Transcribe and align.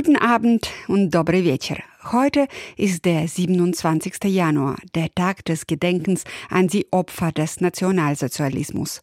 Guten 0.00 0.16
Abend 0.16 0.68
und 0.88 1.10
dobre 1.10 1.44
вечер. 1.44 1.76
Heute 2.03 2.47
ist 2.77 3.05
der 3.05 3.27
27. 3.27 4.23
Januar, 4.23 4.77
der 4.95 5.13
Tag 5.13 5.45
des 5.45 5.67
Gedenkens 5.67 6.23
an 6.49 6.67
die 6.67 6.87
Opfer 6.91 7.31
des 7.31 7.61
Nationalsozialismus. 7.61 9.01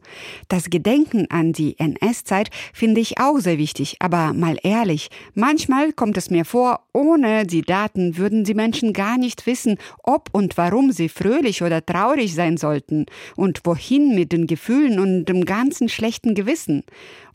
Das 0.49 0.69
Gedenken 0.69 1.31
an 1.31 1.53
die 1.53 1.79
NS-Zeit 1.79 2.51
finde 2.73 3.01
ich 3.01 3.21
auch 3.21 3.39
sehr 3.39 3.57
wichtig, 3.57 3.99
aber 4.01 4.33
mal 4.33 4.59
ehrlich, 4.65 5.11
manchmal 5.35 5.93
kommt 5.93 6.17
es 6.17 6.29
mir 6.29 6.45
vor, 6.45 6.81
ohne 6.93 7.47
die 7.47 7.63
Daten 7.63 8.17
würden 8.17 8.43
die 8.43 8.55
Menschen 8.55 8.93
gar 8.93 9.17
nicht 9.17 9.47
wissen, 9.47 9.79
ob 10.03 10.31
und 10.33 10.57
warum 10.57 10.91
sie 10.91 11.09
fröhlich 11.09 11.63
oder 11.63 11.87
traurig 11.87 12.35
sein 12.35 12.57
sollten 12.57 13.07
und 13.37 13.61
wohin 13.63 14.17
mit 14.17 14.33
den 14.33 14.49
Gefühlen 14.49 14.99
und 14.99 15.27
dem 15.27 15.45
ganzen 15.45 15.89
schlechten 15.89 16.35
Gewissen. 16.35 16.83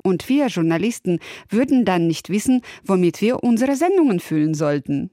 Und 0.03 0.27
wir 0.27 0.47
Journalisten 0.47 1.19
würden 1.47 1.85
dann 1.85 2.07
nicht 2.07 2.29
wissen, 2.29 2.61
womit 2.83 3.21
wir 3.21 3.43
unsere 3.43 3.77
Sendungen 3.77 4.19
füllen 4.19 4.55
sollten. 4.55 5.09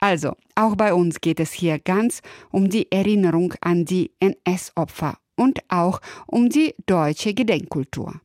Also, 0.00 0.34
auch 0.54 0.76
bei 0.76 0.92
uns 0.94 1.20
geht 1.20 1.40
es 1.40 1.52
hier 1.52 1.78
ganz 1.78 2.20
um 2.50 2.68
die 2.68 2.90
Erinnerung 2.90 3.54
an 3.60 3.84
die 3.84 4.12
NS-Opfer 4.20 5.18
und 5.36 5.60
auch 5.68 6.00
um 6.26 6.48
die 6.48 6.74
deutsche 6.86 7.34
Gedenkkultur. 7.34 8.20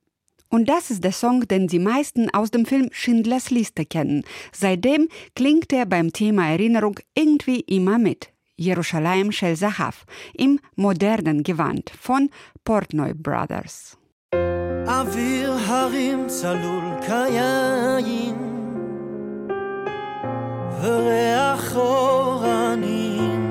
Und 0.49 0.69
das 0.69 0.91
ist 0.91 1.03
der 1.03 1.11
Song, 1.11 1.47
den 1.47 1.67
die 1.67 1.79
meisten 1.79 2.29
aus 2.29 2.51
dem 2.51 2.67
Film 2.67 2.89
Schindlers 2.91 3.49
Liste 3.49 3.85
kennen. 3.85 4.23
Seitdem 4.51 5.07
klingt 5.35 5.73
er 5.73 5.87
beim 5.87 6.13
Thema 6.13 6.47
Erinnerung 6.47 6.99
irgendwie 7.15 7.61
immer 7.61 7.97
mit. 7.97 8.29
Jerusalem 8.55 9.31
Shel 9.31 9.57
Zahav 9.57 10.05
im 10.33 10.59
modernen 10.75 11.41
Gewand 11.41 11.89
von 11.89 12.29
Portnoy 12.63 13.13
Brothers. 13.15 13.97
וריח 20.83 21.75
אורנים. 21.75 23.43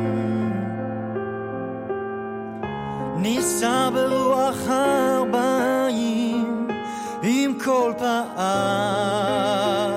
נישא 3.16 3.88
ברוח 3.94 4.68
ארבעים 4.68 6.68
עם 7.22 7.54
כל 7.64 7.92
פעמונים 7.98 9.91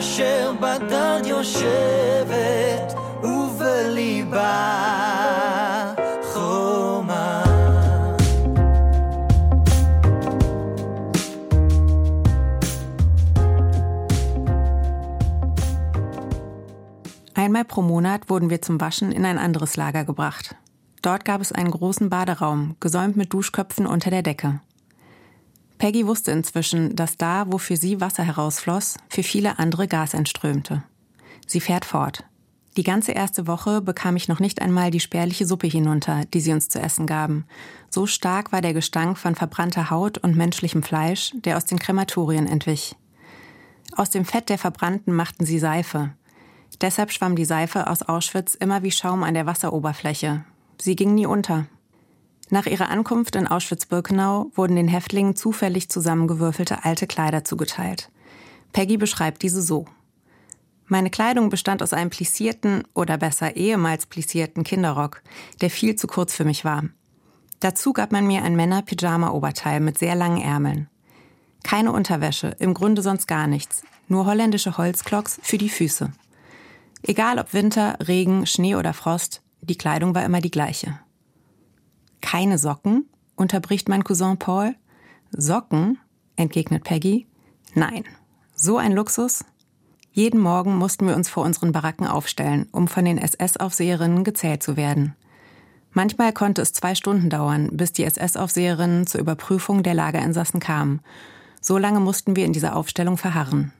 אשר 0.00 0.52
בדד 0.60 1.20
יושבת 1.24 2.94
ובליבה 3.22 4.74
חומה 6.22 7.44
Einmal 17.34 17.64
pro 17.64 17.80
Monat 17.82 18.28
wurden 18.28 18.50
wir 18.50 18.60
zum 18.60 18.80
Waschen 18.80 19.12
in 19.12 19.24
ein 19.24 19.38
anderes 19.38 19.76
Lager 19.76 20.04
gebracht. 20.04 20.56
Dort 21.02 21.24
gab 21.24 21.40
es 21.40 21.52
einen 21.52 21.70
großen 21.70 22.10
Baderaum, 22.10 22.76
gesäumt 22.80 23.16
mit 23.16 23.32
Duschköpfen 23.32 23.86
unter 23.86 24.10
der 24.10 24.22
Decke. 24.22 24.60
Peggy 25.77 26.07
wusste 26.07 26.31
inzwischen, 26.31 26.95
dass 26.95 27.17
da, 27.17 27.45
wo 27.51 27.57
für 27.57 27.77
sie 27.77 28.01
Wasser 28.01 28.23
herausfloss, 28.23 28.97
für 29.09 29.23
viele 29.23 29.59
andere 29.59 29.87
Gas 29.87 30.13
entströmte. 30.13 30.83
Sie 31.47 31.59
fährt 31.59 31.85
fort. 31.85 32.23
Die 32.77 32.83
ganze 32.83 33.13
erste 33.13 33.47
Woche 33.47 33.81
bekam 33.81 34.17
ich 34.17 34.27
noch 34.27 34.39
nicht 34.39 34.61
einmal 34.61 34.91
die 34.91 34.99
spärliche 34.99 35.45
Suppe 35.45 35.67
hinunter, 35.67 36.25
die 36.33 36.41
sie 36.41 36.51
uns 36.51 36.67
zu 36.67 36.79
essen 36.81 37.05
gaben. 37.05 37.45
So 37.89 38.05
stark 38.05 38.51
war 38.51 38.61
der 38.61 38.73
Gestank 38.73 39.17
von 39.17 39.35
verbrannter 39.35 39.89
Haut 39.89 40.17
und 40.17 40.35
menschlichem 40.35 40.83
Fleisch, 40.83 41.31
der 41.35 41.55
aus 41.55 41.65
den 41.65 41.79
Krematorien 41.79 42.47
entwich. 42.47 42.95
Aus 43.95 44.09
dem 44.09 44.25
Fett 44.25 44.49
der 44.49 44.57
Verbrannten 44.57 45.13
machten 45.13 45.45
sie 45.45 45.59
Seife. 45.59 46.11
Deshalb 46.81 47.13
schwamm 47.13 47.37
die 47.37 47.45
Seife 47.45 47.87
aus 47.87 48.01
Auschwitz 48.01 48.55
immer 48.55 48.83
wie 48.83 48.91
Schaum 48.91 49.23
an 49.23 49.35
der 49.35 49.45
Wasseroberfläche. 49.45 50.43
Sie 50.81 50.97
ging 50.97 51.15
nie 51.15 51.25
unter. 51.25 51.67
Nach 52.49 52.65
ihrer 52.67 52.89
Ankunft 52.89 53.35
in 53.35 53.47
Auschwitz-Birkenau 53.47 54.51
wurden 54.53 54.75
den 54.75 54.87
Häftlingen 54.87 55.35
zufällig 55.35 55.89
zusammengewürfelte 55.89 56.85
alte 56.85 57.07
Kleider 57.07 57.43
zugeteilt. 57.43 58.11
Peggy 58.71 58.97
beschreibt 58.97 59.41
diese 59.41 59.61
so. 59.61 59.85
Meine 60.87 61.09
Kleidung 61.09 61.49
bestand 61.49 61.81
aus 61.81 61.93
einem 61.93 62.11
plissierten 62.11 62.83
oder 62.93 63.17
besser 63.17 63.55
ehemals 63.55 64.05
plissierten 64.05 64.63
Kinderrock, 64.63 65.23
der 65.61 65.71
viel 65.71 65.95
zu 65.95 66.05
kurz 66.05 66.35
für 66.35 66.45
mich 66.45 66.63
war. 66.63 66.83
Dazu 67.59 67.93
gab 67.93 68.11
man 68.11 68.27
mir 68.27 68.43
ein 68.43 68.55
Männer-Pyjama-Oberteil 68.55 69.79
mit 69.79 69.97
sehr 69.97 70.13
langen 70.13 70.41
Ärmeln. 70.41 70.87
Keine 71.63 71.91
Unterwäsche, 71.91 72.55
im 72.59 72.75
Grunde 72.75 73.01
sonst 73.01 73.27
gar 73.27 73.47
nichts, 73.47 73.83
nur 74.07 74.27
holländische 74.27 74.77
Holzklocks 74.77 75.39
für 75.41 75.57
die 75.57 75.69
Füße. 75.69 76.11
Egal 77.01 77.39
ob 77.39 77.53
Winter, 77.53 77.97
Regen, 78.07 78.45
Schnee 78.45 78.75
oder 78.75 78.93
Frost, 78.93 79.41
die 79.61 79.77
Kleidung 79.77 80.13
war 80.13 80.23
immer 80.23 80.41
die 80.41 80.51
gleiche. 80.51 80.99
Keine 82.25 82.57
Socken? 82.57 83.07
unterbricht 83.35 83.87
mein 83.87 84.03
Cousin 84.03 84.39
Paul. 84.39 84.73
Socken? 85.29 85.99
entgegnet 86.35 86.83
Peggy. 86.83 87.27
Nein. 87.75 88.03
So 88.55 88.77
ein 88.77 88.93
Luxus? 88.93 89.45
Jeden 90.11 90.39
Morgen 90.39 90.75
mussten 90.75 91.05
wir 91.05 91.15
uns 91.15 91.29
vor 91.29 91.45
unseren 91.45 91.71
Baracken 91.71 92.07
aufstellen, 92.07 92.67
um 92.71 92.87
von 92.87 93.05
den 93.05 93.19
SS-Aufseherinnen 93.19 94.23
gezählt 94.23 94.63
zu 94.63 94.75
werden. 94.75 95.15
Manchmal 95.91 96.33
konnte 96.33 96.63
es 96.63 96.73
zwei 96.73 96.95
Stunden 96.95 97.29
dauern, 97.29 97.69
bis 97.71 97.93
die 97.93 98.05
SS-Aufseherinnen 98.05 99.05
zur 99.05 99.21
Überprüfung 99.21 99.83
der 99.83 99.93
Lagerinsassen 99.93 100.59
kamen. 100.59 101.01
So 101.61 101.77
lange 101.77 101.99
mussten 101.99 102.35
wir 102.35 102.45
in 102.45 102.53
dieser 102.53 102.75
Aufstellung 102.75 103.17
verharren. 103.17 103.71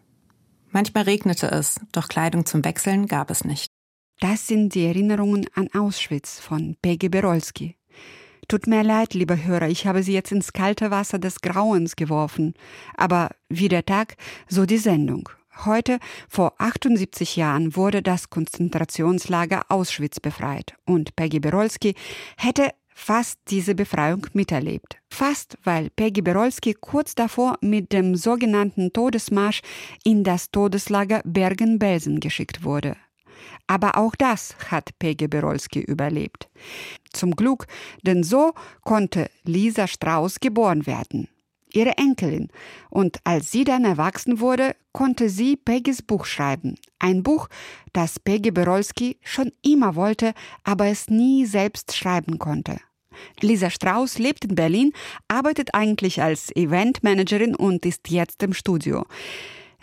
Manchmal 0.70 1.06
regnete 1.06 1.50
es, 1.50 1.80
doch 1.92 2.08
Kleidung 2.08 2.46
zum 2.46 2.64
Wechseln 2.64 3.08
gab 3.08 3.32
es 3.32 3.44
nicht. 3.44 3.72
Das 4.20 4.46
sind 4.46 4.76
die 4.76 4.86
Erinnerungen 4.86 5.48
an 5.56 5.68
Auschwitz 5.74 6.40
von 6.40 6.78
Peggy 6.84 7.10
Berolski. 7.10 7.76
Tut 8.48 8.68
mir 8.68 8.84
leid, 8.84 9.14
lieber 9.14 9.44
Hörer, 9.44 9.70
ich 9.70 9.88
habe 9.88 10.04
Sie 10.04 10.14
jetzt 10.14 10.32
ins 10.32 10.54
kalte 10.54 10.92
Wasser 10.92 11.18
des 11.18 11.42
Grauens 11.42 11.96
geworfen. 11.96 12.54
Aber 12.96 13.30
wie 13.50 13.70
der 13.70 13.86
Tag, 13.86 14.18
so 14.48 14.66
die 14.66 14.78
Sendung. 14.78 15.30
Heute, 15.64 16.00
vor 16.28 16.54
78 16.58 17.38
Jahren, 17.38 17.76
wurde 17.76 18.02
das 18.02 18.30
Konzentrationslager 18.30 19.64
Auschwitz 19.70 20.20
befreit 20.20 20.76
und 20.86 21.16
Peggy 21.16 21.40
Berolski 21.40 21.96
hätte 22.38 22.72
fast 22.96 23.40
diese 23.50 23.74
Befreiung 23.74 24.28
miterlebt. 24.34 24.98
Fast, 25.10 25.58
weil 25.64 25.90
Peggy 25.90 26.22
Berolski 26.22 26.74
kurz 26.74 27.16
davor 27.16 27.58
mit 27.62 27.94
dem 27.94 28.16
sogenannten 28.16 28.92
Todesmarsch 28.94 29.62
in 30.04 30.24
das 30.24 30.52
Todeslager 30.52 31.22
Bergen-Belsen 31.24 32.20
geschickt 32.20 32.64
wurde. 32.64 32.96
Aber 33.68 33.98
auch 33.98 34.16
das 34.16 34.56
hat 34.70 34.98
Peggy 35.00 35.28
Berolski 35.28 35.80
überlebt. 35.80 36.50
Zum 37.12 37.32
Glück, 37.32 37.68
denn 38.04 38.24
so 38.24 38.54
konnte 38.84 39.30
Lisa 39.44 39.88
Strauß 39.88 40.40
geboren 40.40 40.86
werden 40.86 41.28
ihre 41.76 41.98
Enkelin. 41.98 42.50
Und 42.90 43.20
als 43.24 43.52
sie 43.52 43.64
dann 43.64 43.84
erwachsen 43.84 44.40
wurde, 44.40 44.76
konnte 44.94 45.30
sie 45.30 45.58
Peggys 45.58 46.02
Buch 46.02 46.26
schreiben. 46.26 46.76
Ein 47.00 47.22
Buch, 47.22 47.50
das 47.94 48.20
Peggy 48.20 48.52
Berolski 48.52 49.18
schon 49.22 49.52
immer 49.62 49.96
wollte, 49.96 50.34
aber 50.64 50.88
es 50.88 51.10
nie 51.10 51.46
selbst 51.46 51.96
schreiben 51.96 52.40
konnte. 52.40 52.80
Lisa 53.42 53.70
Strauß 53.70 54.20
lebt 54.20 54.46
in 54.46 54.56
Berlin, 54.56 54.92
arbeitet 55.28 55.74
eigentlich 55.74 56.22
als 56.22 56.54
Eventmanagerin 56.56 57.56
und 57.56 57.86
ist 57.86 58.10
jetzt 58.10 58.44
im 58.44 58.54
Studio. 58.54 59.06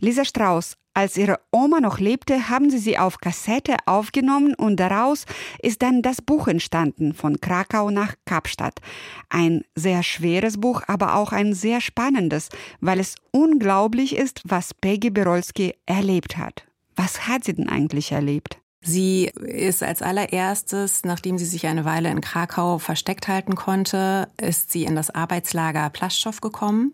Lisa 0.01 0.25
Strauß, 0.25 0.77
als 0.95 1.17
ihre 1.17 1.41
Oma 1.51 1.81
noch 1.81 1.99
lebte, 1.99 2.49
haben 2.49 2.71
sie 2.71 2.79
sie 2.79 2.99
auf 2.99 3.19
Kassette 3.19 3.77
aufgenommen 3.87 4.55
und 4.55 4.79
daraus 4.79 5.25
ist 5.63 5.83
dann 5.83 6.03
das 6.03 6.21
Buch 6.23 6.49
entstanden, 6.49 7.15
von 7.15 7.41
Krakau 7.41 7.91
nach 7.91 8.15
Kapstadt. 8.27 8.81
Ein 9.29 9.63
sehr 9.75 10.03
schweres 10.03 10.61
Buch, 10.61 10.83
aber 10.87 11.17
auch 11.17 11.33
ein 11.33 11.55
sehr 11.55 11.81
spannendes, 11.81 12.49
weil 12.81 13.01
es 13.01 13.15
unglaublich 13.31 14.17
ist, 14.17 14.43
was 14.45 14.75
Peggy 14.75 15.11
Berolski 15.11 15.75
erlebt 15.87 16.37
hat. 16.37 16.65
Was 16.95 17.27
hat 17.27 17.45
sie 17.45 17.55
denn 17.55 17.69
eigentlich 17.69 18.13
erlebt? 18.13 18.59
Sie 18.85 19.31
ist 19.37 19.85
als 19.85 20.03
allererstes, 20.03 21.05
nachdem 21.05 21.39
sie 21.39 21.45
sich 21.45 21.69
eine 21.69 21.85
Weile 21.85 22.11
in 22.11 22.21
Krakau 22.21 22.79
versteckt 22.79 23.29
halten 23.29 23.55
konnte, 23.55 24.29
ist 24.41 24.73
sie 24.73 24.85
in 24.85 24.97
das 24.97 25.09
Arbeitslager 25.09 25.89
Plaschow 25.91 26.41
gekommen. 26.41 26.93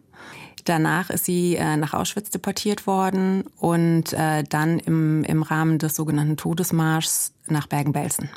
Danach 0.65 1.11
ist 1.11 1.25
sie 1.25 1.57
äh, 1.57 1.77
nach 1.77 1.95
Auschwitz 1.95 2.31
deportiert 2.31 2.87
worden 2.87 3.45
und 3.59 4.13
äh, 4.13 4.45
dann 4.45 4.79
im, 4.79 5.25
im 5.25 5.43
Rahmen 5.43 5.79
des 5.79 5.95
sogenannten 5.97 6.37
Todesmarschs 6.37 7.33
nach 7.49 7.67
Bergen-Belsen. 7.67 8.29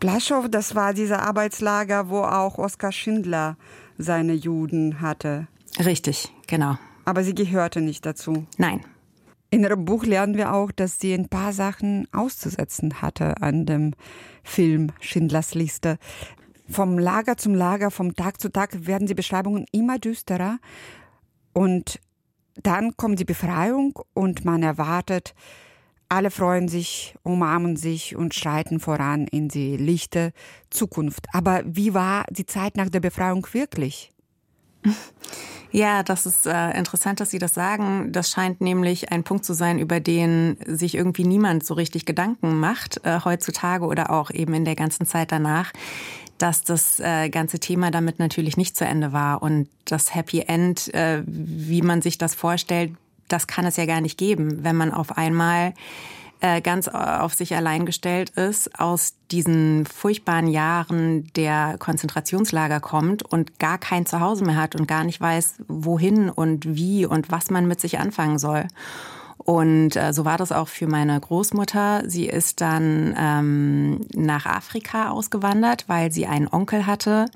Plaschow, 0.00 0.48
das 0.48 0.74
war 0.74 0.94
dieser 0.94 1.22
Arbeitslager, 1.22 2.08
wo 2.08 2.18
auch 2.18 2.58
Oskar 2.58 2.92
Schindler 2.92 3.56
seine 3.96 4.34
Juden 4.34 5.00
hatte. 5.00 5.48
Richtig, 5.84 6.32
genau. 6.46 6.76
Aber 7.04 7.24
sie 7.24 7.34
gehörte 7.34 7.80
nicht 7.80 8.06
dazu. 8.06 8.46
Nein. 8.56 8.80
In 9.50 9.62
ihrem 9.62 9.86
Buch 9.86 10.04
lernen 10.04 10.36
wir 10.36 10.52
auch, 10.52 10.70
dass 10.70 11.00
sie 11.00 11.14
ein 11.14 11.28
paar 11.28 11.52
Sachen 11.52 12.06
auszusetzen 12.12 13.00
hatte 13.00 13.40
an 13.40 13.64
dem 13.64 13.94
Film 14.44 14.92
Schindlers 15.00 15.54
Liste. 15.54 15.98
Vom 16.68 16.98
Lager 16.98 17.38
zum 17.38 17.54
Lager, 17.54 17.90
vom 17.90 18.14
Tag 18.14 18.42
zu 18.42 18.52
Tag 18.52 18.86
werden 18.86 19.08
die 19.08 19.14
Beschreibungen 19.14 19.64
immer 19.72 19.98
düsterer. 19.98 20.58
Und 21.52 22.00
dann 22.62 22.96
kommt 22.96 23.18
die 23.20 23.24
Befreiung 23.24 23.98
und 24.14 24.44
man 24.44 24.62
erwartet, 24.62 25.34
alle 26.08 26.30
freuen 26.30 26.68
sich, 26.68 27.14
umarmen 27.22 27.76
sich 27.76 28.16
und 28.16 28.34
schreiten 28.34 28.80
voran 28.80 29.26
in 29.26 29.48
die 29.48 29.76
lichte 29.76 30.32
Zukunft. 30.70 31.26
Aber 31.32 31.62
wie 31.66 31.92
war 31.92 32.24
die 32.30 32.46
Zeit 32.46 32.76
nach 32.76 32.88
der 32.88 33.00
Befreiung 33.00 33.46
wirklich? 33.52 34.10
Ja, 35.70 36.02
das 36.02 36.24
ist 36.24 36.46
äh, 36.46 36.70
interessant, 36.78 37.20
dass 37.20 37.30
Sie 37.30 37.38
das 37.38 37.52
sagen. 37.52 38.10
Das 38.10 38.30
scheint 38.30 38.62
nämlich 38.62 39.12
ein 39.12 39.22
Punkt 39.22 39.44
zu 39.44 39.52
sein, 39.52 39.78
über 39.78 40.00
den 40.00 40.56
sich 40.64 40.94
irgendwie 40.94 41.24
niemand 41.24 41.64
so 41.64 41.74
richtig 41.74 42.06
Gedanken 42.06 42.58
macht, 42.58 43.04
äh, 43.04 43.20
heutzutage 43.22 43.84
oder 43.84 44.10
auch 44.10 44.30
eben 44.30 44.54
in 44.54 44.64
der 44.64 44.76
ganzen 44.76 45.04
Zeit 45.04 45.30
danach, 45.30 45.72
dass 46.38 46.62
das 46.62 47.00
äh, 47.00 47.28
ganze 47.28 47.58
Thema 47.58 47.90
damit 47.90 48.18
natürlich 48.18 48.56
nicht 48.56 48.76
zu 48.76 48.84
Ende 48.84 49.12
war. 49.12 49.42
Und 49.42 49.68
das 49.84 50.14
Happy 50.14 50.40
End, 50.40 50.92
äh, 50.94 51.22
wie 51.26 51.82
man 51.82 52.02
sich 52.02 52.18
das 52.18 52.34
vorstellt, 52.34 52.92
das 53.28 53.46
kann 53.46 53.66
es 53.66 53.76
ja 53.76 53.86
gar 53.86 54.00
nicht 54.00 54.18
geben, 54.18 54.64
wenn 54.64 54.76
man 54.76 54.92
auf 54.92 55.16
einmal 55.18 55.74
äh, 56.40 56.60
ganz 56.60 56.88
auf 56.88 57.34
sich 57.34 57.56
allein 57.56 57.84
gestellt 57.84 58.30
ist, 58.30 58.78
aus 58.78 59.14
diesen 59.30 59.86
furchtbaren 59.86 60.46
Jahren 60.46 61.30
der 61.34 61.76
Konzentrationslager 61.78 62.80
kommt 62.80 63.22
und 63.22 63.58
gar 63.58 63.78
kein 63.78 64.06
Zuhause 64.06 64.44
mehr 64.44 64.56
hat 64.56 64.76
und 64.76 64.86
gar 64.86 65.04
nicht 65.04 65.20
weiß, 65.20 65.56
wohin 65.66 66.30
und 66.30 66.76
wie 66.76 67.06
und 67.06 67.30
was 67.30 67.50
man 67.50 67.66
mit 67.66 67.80
sich 67.80 67.98
anfangen 67.98 68.38
soll. 68.38 68.66
Und 69.38 69.96
äh, 69.96 70.12
so 70.12 70.24
war 70.24 70.36
das 70.36 70.52
auch 70.52 70.68
für 70.68 70.86
meine 70.86 71.18
Großmutter. 71.18 72.02
Sie 72.06 72.26
ist 72.26 72.60
dann 72.60 73.14
ähm, 73.16 74.00
nach 74.14 74.46
Afrika 74.46 75.10
ausgewandert, 75.10 75.84
weil 75.88 76.12
sie 76.12 76.26
einen 76.26 76.48
Onkel 76.48 76.86
hatte. 76.86 77.26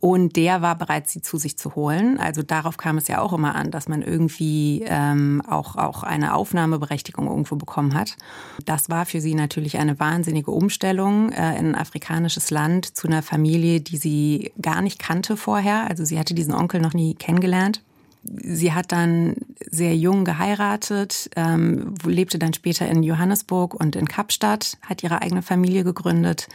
Und 0.00 0.36
der 0.36 0.62
war 0.62 0.76
bereit, 0.76 1.08
sie 1.08 1.22
zu 1.22 1.38
sich 1.38 1.58
zu 1.58 1.74
holen. 1.74 2.20
Also 2.20 2.42
darauf 2.42 2.76
kam 2.76 2.98
es 2.98 3.08
ja 3.08 3.20
auch 3.20 3.32
immer 3.32 3.56
an, 3.56 3.72
dass 3.72 3.88
man 3.88 4.02
irgendwie 4.02 4.84
ähm, 4.86 5.42
auch, 5.48 5.74
auch 5.74 6.04
eine 6.04 6.34
Aufnahmeberechtigung 6.34 7.26
irgendwo 7.26 7.56
bekommen 7.56 7.94
hat. 7.94 8.16
Das 8.64 8.90
war 8.90 9.06
für 9.06 9.20
sie 9.20 9.34
natürlich 9.34 9.78
eine 9.78 9.98
wahnsinnige 9.98 10.52
Umstellung 10.52 11.32
äh, 11.32 11.58
in 11.58 11.70
ein 11.70 11.74
afrikanisches 11.74 12.50
Land 12.50 12.96
zu 12.96 13.08
einer 13.08 13.22
Familie, 13.22 13.80
die 13.80 13.96
sie 13.96 14.52
gar 14.62 14.82
nicht 14.82 15.00
kannte 15.00 15.36
vorher. 15.36 15.88
Also 15.88 16.04
sie 16.04 16.18
hatte 16.18 16.34
diesen 16.34 16.54
Onkel 16.54 16.80
noch 16.80 16.94
nie 16.94 17.14
kennengelernt. 17.14 17.82
Sie 18.22 18.72
hat 18.72 18.92
dann 18.92 19.36
sehr 19.70 19.96
jung 19.96 20.24
geheiratet, 20.24 21.30
ähm, 21.36 21.94
lebte 22.04 22.38
dann 22.38 22.52
später 22.52 22.88
in 22.88 23.02
Johannesburg 23.02 23.74
und 23.74 23.96
in 23.96 24.06
Kapstadt, 24.06 24.78
hat 24.82 25.02
ihre 25.02 25.22
eigene 25.22 25.42
Familie 25.42 25.84
gegründet. 25.84 26.48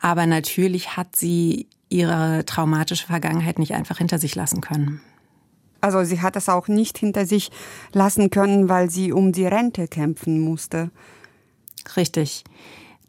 Aber 0.00 0.26
natürlich 0.26 0.96
hat 0.96 1.16
sie 1.16 1.68
ihre 1.88 2.44
traumatische 2.44 3.06
Vergangenheit 3.06 3.58
nicht 3.58 3.74
einfach 3.74 3.98
hinter 3.98 4.18
sich 4.18 4.34
lassen 4.34 4.60
können. 4.60 5.00
Also 5.80 6.02
sie 6.04 6.20
hat 6.20 6.36
es 6.36 6.48
auch 6.48 6.68
nicht 6.68 6.98
hinter 6.98 7.24
sich 7.24 7.50
lassen 7.92 8.30
können, 8.30 8.68
weil 8.68 8.90
sie 8.90 9.12
um 9.12 9.32
die 9.32 9.46
Rente 9.46 9.86
kämpfen 9.86 10.40
musste. 10.40 10.90
Richtig. 11.96 12.44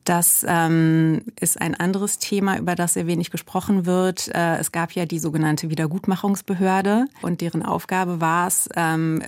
Das 0.09 0.43
ähm, 0.49 1.21
ist 1.39 1.61
ein 1.61 1.75
anderes 1.75 2.17
Thema, 2.17 2.57
über 2.57 2.73
das 2.73 2.95
sehr 2.95 3.05
wenig 3.05 3.29
gesprochen 3.29 3.85
wird. 3.85 4.27
Äh, 4.29 4.57
es 4.57 4.71
gab 4.71 4.93
ja 4.93 5.05
die 5.05 5.19
sogenannte 5.19 5.69
Wiedergutmachungsbehörde 5.69 7.05
und 7.21 7.41
deren 7.41 7.61
Aufgabe 7.61 8.19
war 8.19 8.47
es, 8.47 8.67
ähm, 8.75 9.21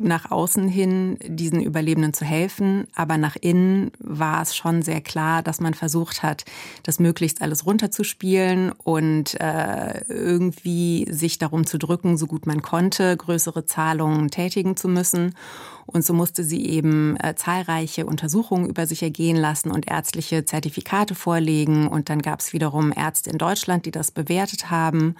nach 0.00 0.30
außen 0.30 0.66
hin 0.66 1.18
diesen 1.26 1.60
Überlebenden 1.60 2.14
zu 2.14 2.24
helfen. 2.24 2.86
Aber 2.94 3.18
nach 3.18 3.36
innen 3.38 3.90
war 3.98 4.40
es 4.40 4.56
schon 4.56 4.80
sehr 4.80 5.02
klar, 5.02 5.42
dass 5.42 5.60
man 5.60 5.74
versucht 5.74 6.22
hat, 6.22 6.46
das 6.84 6.98
möglichst 6.98 7.42
alles 7.42 7.66
runterzuspielen 7.66 8.72
und 8.72 9.38
äh, 9.38 10.06
irgendwie 10.08 11.06
sich 11.10 11.36
darum 11.36 11.66
zu 11.66 11.76
drücken, 11.76 12.16
so 12.16 12.26
gut 12.26 12.46
man 12.46 12.62
konnte, 12.62 13.14
größere 13.14 13.66
Zahlungen 13.66 14.30
tätigen 14.30 14.74
zu 14.74 14.88
müssen. 14.88 15.34
Und 15.86 16.04
so 16.04 16.14
musste 16.14 16.44
sie 16.44 16.66
eben 16.66 17.16
äh, 17.16 17.34
zahlreiche 17.34 18.06
Untersuchungen 18.06 18.68
über 18.68 18.86
sich 18.86 19.02
ergehen 19.02 19.36
lassen 19.36 19.70
und 19.70 19.90
ärztliche 19.90 20.44
Zertifikate 20.44 21.14
vorlegen. 21.14 21.88
Und 21.88 22.08
dann 22.08 22.22
gab 22.22 22.40
es 22.40 22.52
wiederum 22.52 22.92
Ärzte 22.94 23.30
in 23.30 23.38
Deutschland, 23.38 23.86
die 23.86 23.90
das 23.90 24.10
bewertet 24.10 24.70
haben 24.70 25.16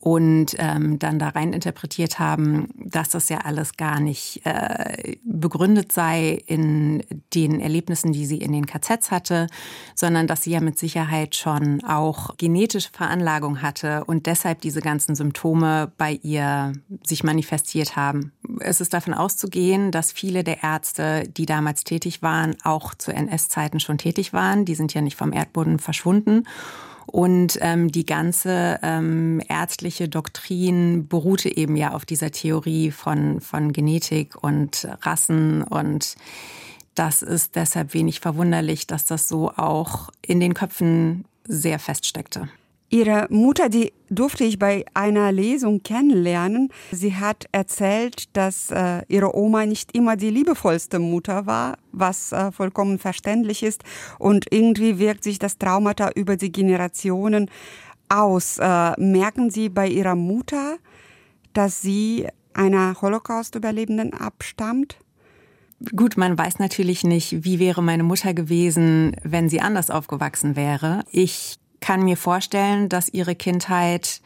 und 0.00 0.54
ähm, 0.58 0.98
dann 0.98 1.18
da 1.18 1.30
rein 1.30 1.52
interpretiert 1.52 2.20
haben, 2.20 2.68
dass 2.76 3.08
das 3.08 3.28
ja 3.28 3.38
alles 3.38 3.76
gar 3.76 3.98
nicht 3.98 4.42
äh, 4.44 5.16
begründet 5.24 5.90
sei 5.90 6.40
in 6.46 7.02
den 7.34 7.60
Erlebnissen, 7.60 8.12
die 8.12 8.24
sie 8.24 8.38
in 8.38 8.52
den 8.52 8.66
KZs 8.66 9.10
hatte, 9.10 9.48
sondern 9.96 10.28
dass 10.28 10.44
sie 10.44 10.52
ja 10.52 10.60
mit 10.60 10.78
Sicherheit 10.78 11.34
schon 11.34 11.82
auch 11.84 12.36
genetische 12.36 12.90
Veranlagung 12.92 13.60
hatte 13.60 14.04
und 14.04 14.26
deshalb 14.26 14.60
diese 14.60 14.80
ganzen 14.80 15.16
Symptome 15.16 15.90
bei 15.98 16.12
ihr 16.22 16.74
sich 17.04 17.24
manifestiert 17.24 17.96
haben. 17.96 18.32
Es 18.60 18.80
ist 18.80 18.94
davon 18.94 19.14
auszugehen, 19.14 19.90
dass 19.90 20.12
viele 20.12 20.44
der 20.44 20.62
Ärzte, 20.62 21.28
die 21.28 21.46
damals 21.46 21.82
tätig 21.82 22.22
waren, 22.22 22.56
auch 22.62 22.94
zu 22.94 23.12
NS-Zeiten 23.12 23.80
schon 23.80 23.98
tätig 23.98 24.32
waren. 24.32 24.64
Die 24.64 24.76
sind 24.76 24.94
ja 24.94 25.00
nicht 25.00 25.16
vom 25.16 25.32
Erdboden 25.32 25.80
verschwunden. 25.80 26.44
Und 27.10 27.58
ähm, 27.62 27.90
die 27.90 28.04
ganze 28.04 28.78
ähm, 28.82 29.40
ärztliche 29.48 30.08
Doktrin 30.08 31.08
beruhte 31.08 31.54
eben 31.54 31.74
ja 31.74 31.92
auf 31.92 32.04
dieser 32.04 32.30
Theorie 32.30 32.90
von, 32.90 33.40
von 33.40 33.72
Genetik 33.72 34.42
und 34.42 34.86
Rassen 35.02 35.62
und 35.62 36.16
das 36.94 37.22
ist 37.22 37.54
deshalb 37.54 37.94
wenig 37.94 38.18
verwunderlich, 38.18 38.88
dass 38.88 39.04
das 39.04 39.28
so 39.28 39.52
auch 39.52 40.10
in 40.20 40.40
den 40.40 40.52
Köpfen 40.52 41.24
sehr 41.44 41.78
feststeckte. 41.78 42.48
Ihre 42.90 43.26
Mutter, 43.28 43.68
die 43.68 43.92
durfte 44.08 44.44
ich 44.44 44.58
bei 44.58 44.86
einer 44.94 45.30
Lesung 45.30 45.82
kennenlernen. 45.82 46.70
Sie 46.90 47.14
hat 47.14 47.46
erzählt, 47.52 48.34
dass 48.34 48.70
äh, 48.70 49.02
ihre 49.08 49.36
Oma 49.36 49.66
nicht 49.66 49.94
immer 49.94 50.16
die 50.16 50.30
liebevollste 50.30 50.98
Mutter 50.98 51.44
war, 51.44 51.76
was 51.92 52.32
äh, 52.32 52.50
vollkommen 52.50 52.98
verständlich 52.98 53.62
ist. 53.62 53.84
Und 54.18 54.46
irgendwie 54.50 54.98
wirkt 54.98 55.22
sich 55.22 55.38
das 55.38 55.58
Traumata 55.58 56.10
über 56.14 56.36
die 56.36 56.50
Generationen 56.50 57.50
aus. 58.08 58.58
Äh, 58.58 58.98
merken 58.98 59.50
Sie 59.50 59.68
bei 59.68 59.86
Ihrer 59.86 60.14
Mutter, 60.14 60.78
dass 61.52 61.82
sie 61.82 62.26
einer 62.54 63.00
Holocaust-Überlebenden 63.00 64.14
abstammt? 64.14 64.96
Gut, 65.94 66.16
man 66.16 66.36
weiß 66.36 66.58
natürlich 66.58 67.04
nicht, 67.04 67.44
wie 67.44 67.58
wäre 67.58 67.82
meine 67.82 68.02
Mutter 68.02 68.34
gewesen, 68.34 69.14
wenn 69.22 69.48
sie 69.48 69.60
anders 69.60 69.90
aufgewachsen 69.90 70.56
wäre. 70.56 71.04
Ich 71.12 71.58
kann 71.80 72.02
mir 72.02 72.16
vorstellen, 72.16 72.88
dass 72.88 73.08
ihre 73.08 73.34
Kindheit 73.34 74.20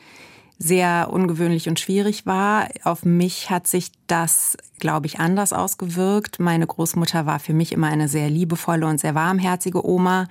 sehr 0.59 1.09
ungewöhnlich 1.11 1.69
und 1.69 1.81
schwierig 1.81 2.25
war. 2.25 2.69
Auf 2.85 3.05
mich 3.05 3.51
hat 3.51 3.67
sich 3.67 3.91
das, 4.07 4.57
glaube 4.79 5.07
ich, 5.07 5.19
anders 5.19 5.53
ausgewirkt. 5.53 6.39
Meine 6.39 6.67
Großmutter 6.67 7.27
war 7.27 7.41
für 7.41 7.53
mich 7.53 7.73
immer 7.73 7.89
eine 7.89 8.09
sehr 8.09 8.31
liebevolle 8.31 8.87
und 8.87 9.01
sehr 9.01 9.17
warmherzige 9.17 9.85
Oma. 9.85 10.29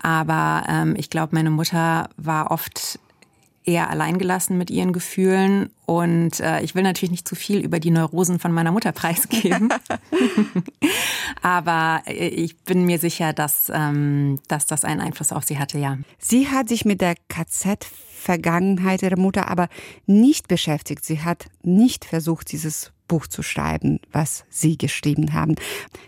Aber 0.00 0.64
ähm, 0.68 0.94
ich 0.96 1.10
glaube, 1.10 1.34
meine 1.34 1.50
Mutter 1.50 2.08
war 2.16 2.52
oft 2.52 3.00
eher 3.64 3.90
alleingelassen 3.90 4.58
mit 4.58 4.70
ihren 4.70 4.92
Gefühlen. 4.92 5.70
Und 5.86 6.40
äh, 6.40 6.60
ich 6.62 6.74
will 6.74 6.82
natürlich 6.82 7.10
nicht 7.10 7.28
zu 7.28 7.34
viel 7.34 7.60
über 7.60 7.80
die 7.80 7.90
Neurosen 7.90 8.38
von 8.38 8.52
meiner 8.52 8.72
Mutter 8.72 8.92
preisgeben. 8.92 9.68
Aber 11.42 12.02
äh, 12.06 12.28
ich 12.28 12.56
bin 12.58 12.84
mir 12.84 12.98
sicher, 12.98 13.32
dass, 13.32 13.70
ähm, 13.74 14.38
dass 14.48 14.66
das 14.66 14.84
einen 14.84 15.00
Einfluss 15.00 15.32
auf 15.32 15.44
sie 15.44 15.58
hatte, 15.58 15.78
ja. 15.78 15.98
Sie 16.18 16.48
hat 16.48 16.68
sich 16.68 16.84
mit 16.84 17.00
der 17.00 17.14
KZ-Vergangenheit 17.28 19.02
ihrer 19.02 19.18
Mutter 19.18 19.48
aber 19.48 19.68
nicht 20.06 20.48
beschäftigt. 20.48 21.04
Sie 21.04 21.20
hat 21.20 21.46
nicht 21.62 22.04
versucht, 22.04 22.52
dieses 22.52 22.93
Buch 23.08 23.26
zu 23.26 23.42
schreiben, 23.42 24.00
was 24.12 24.44
Sie 24.48 24.78
geschrieben 24.78 25.32
haben. 25.32 25.54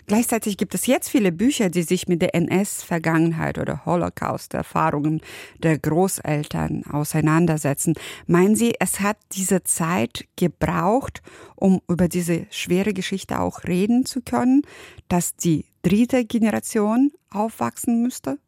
Gleichzeitig 0.06 0.56
gibt 0.56 0.74
es 0.74 0.86
jetzt 0.86 1.08
viele 1.08 1.32
Bücher, 1.32 1.70
die 1.70 1.82
sich 1.82 2.08
mit 2.08 2.22
der 2.22 2.34
NS-Vergangenheit 2.34 3.58
oder 3.58 3.84
Holocaust-Erfahrungen 3.84 5.20
der 5.58 5.78
Großeltern 5.78 6.84
auseinandersetzen. 6.86 7.94
Meinen 8.26 8.56
Sie, 8.56 8.74
es 8.78 9.00
hat 9.00 9.18
diese 9.32 9.62
Zeit 9.62 10.26
gebraucht, 10.36 11.22
um 11.54 11.80
über 11.88 12.08
diese 12.08 12.46
schwere 12.50 12.92
Geschichte 12.92 13.40
auch 13.40 13.64
reden 13.64 14.06
zu 14.06 14.20
können, 14.22 14.62
dass 15.08 15.36
die 15.36 15.66
dritte 15.82 16.24
Generation 16.24 17.12
aufwachsen 17.30 18.02
müsste? 18.02 18.38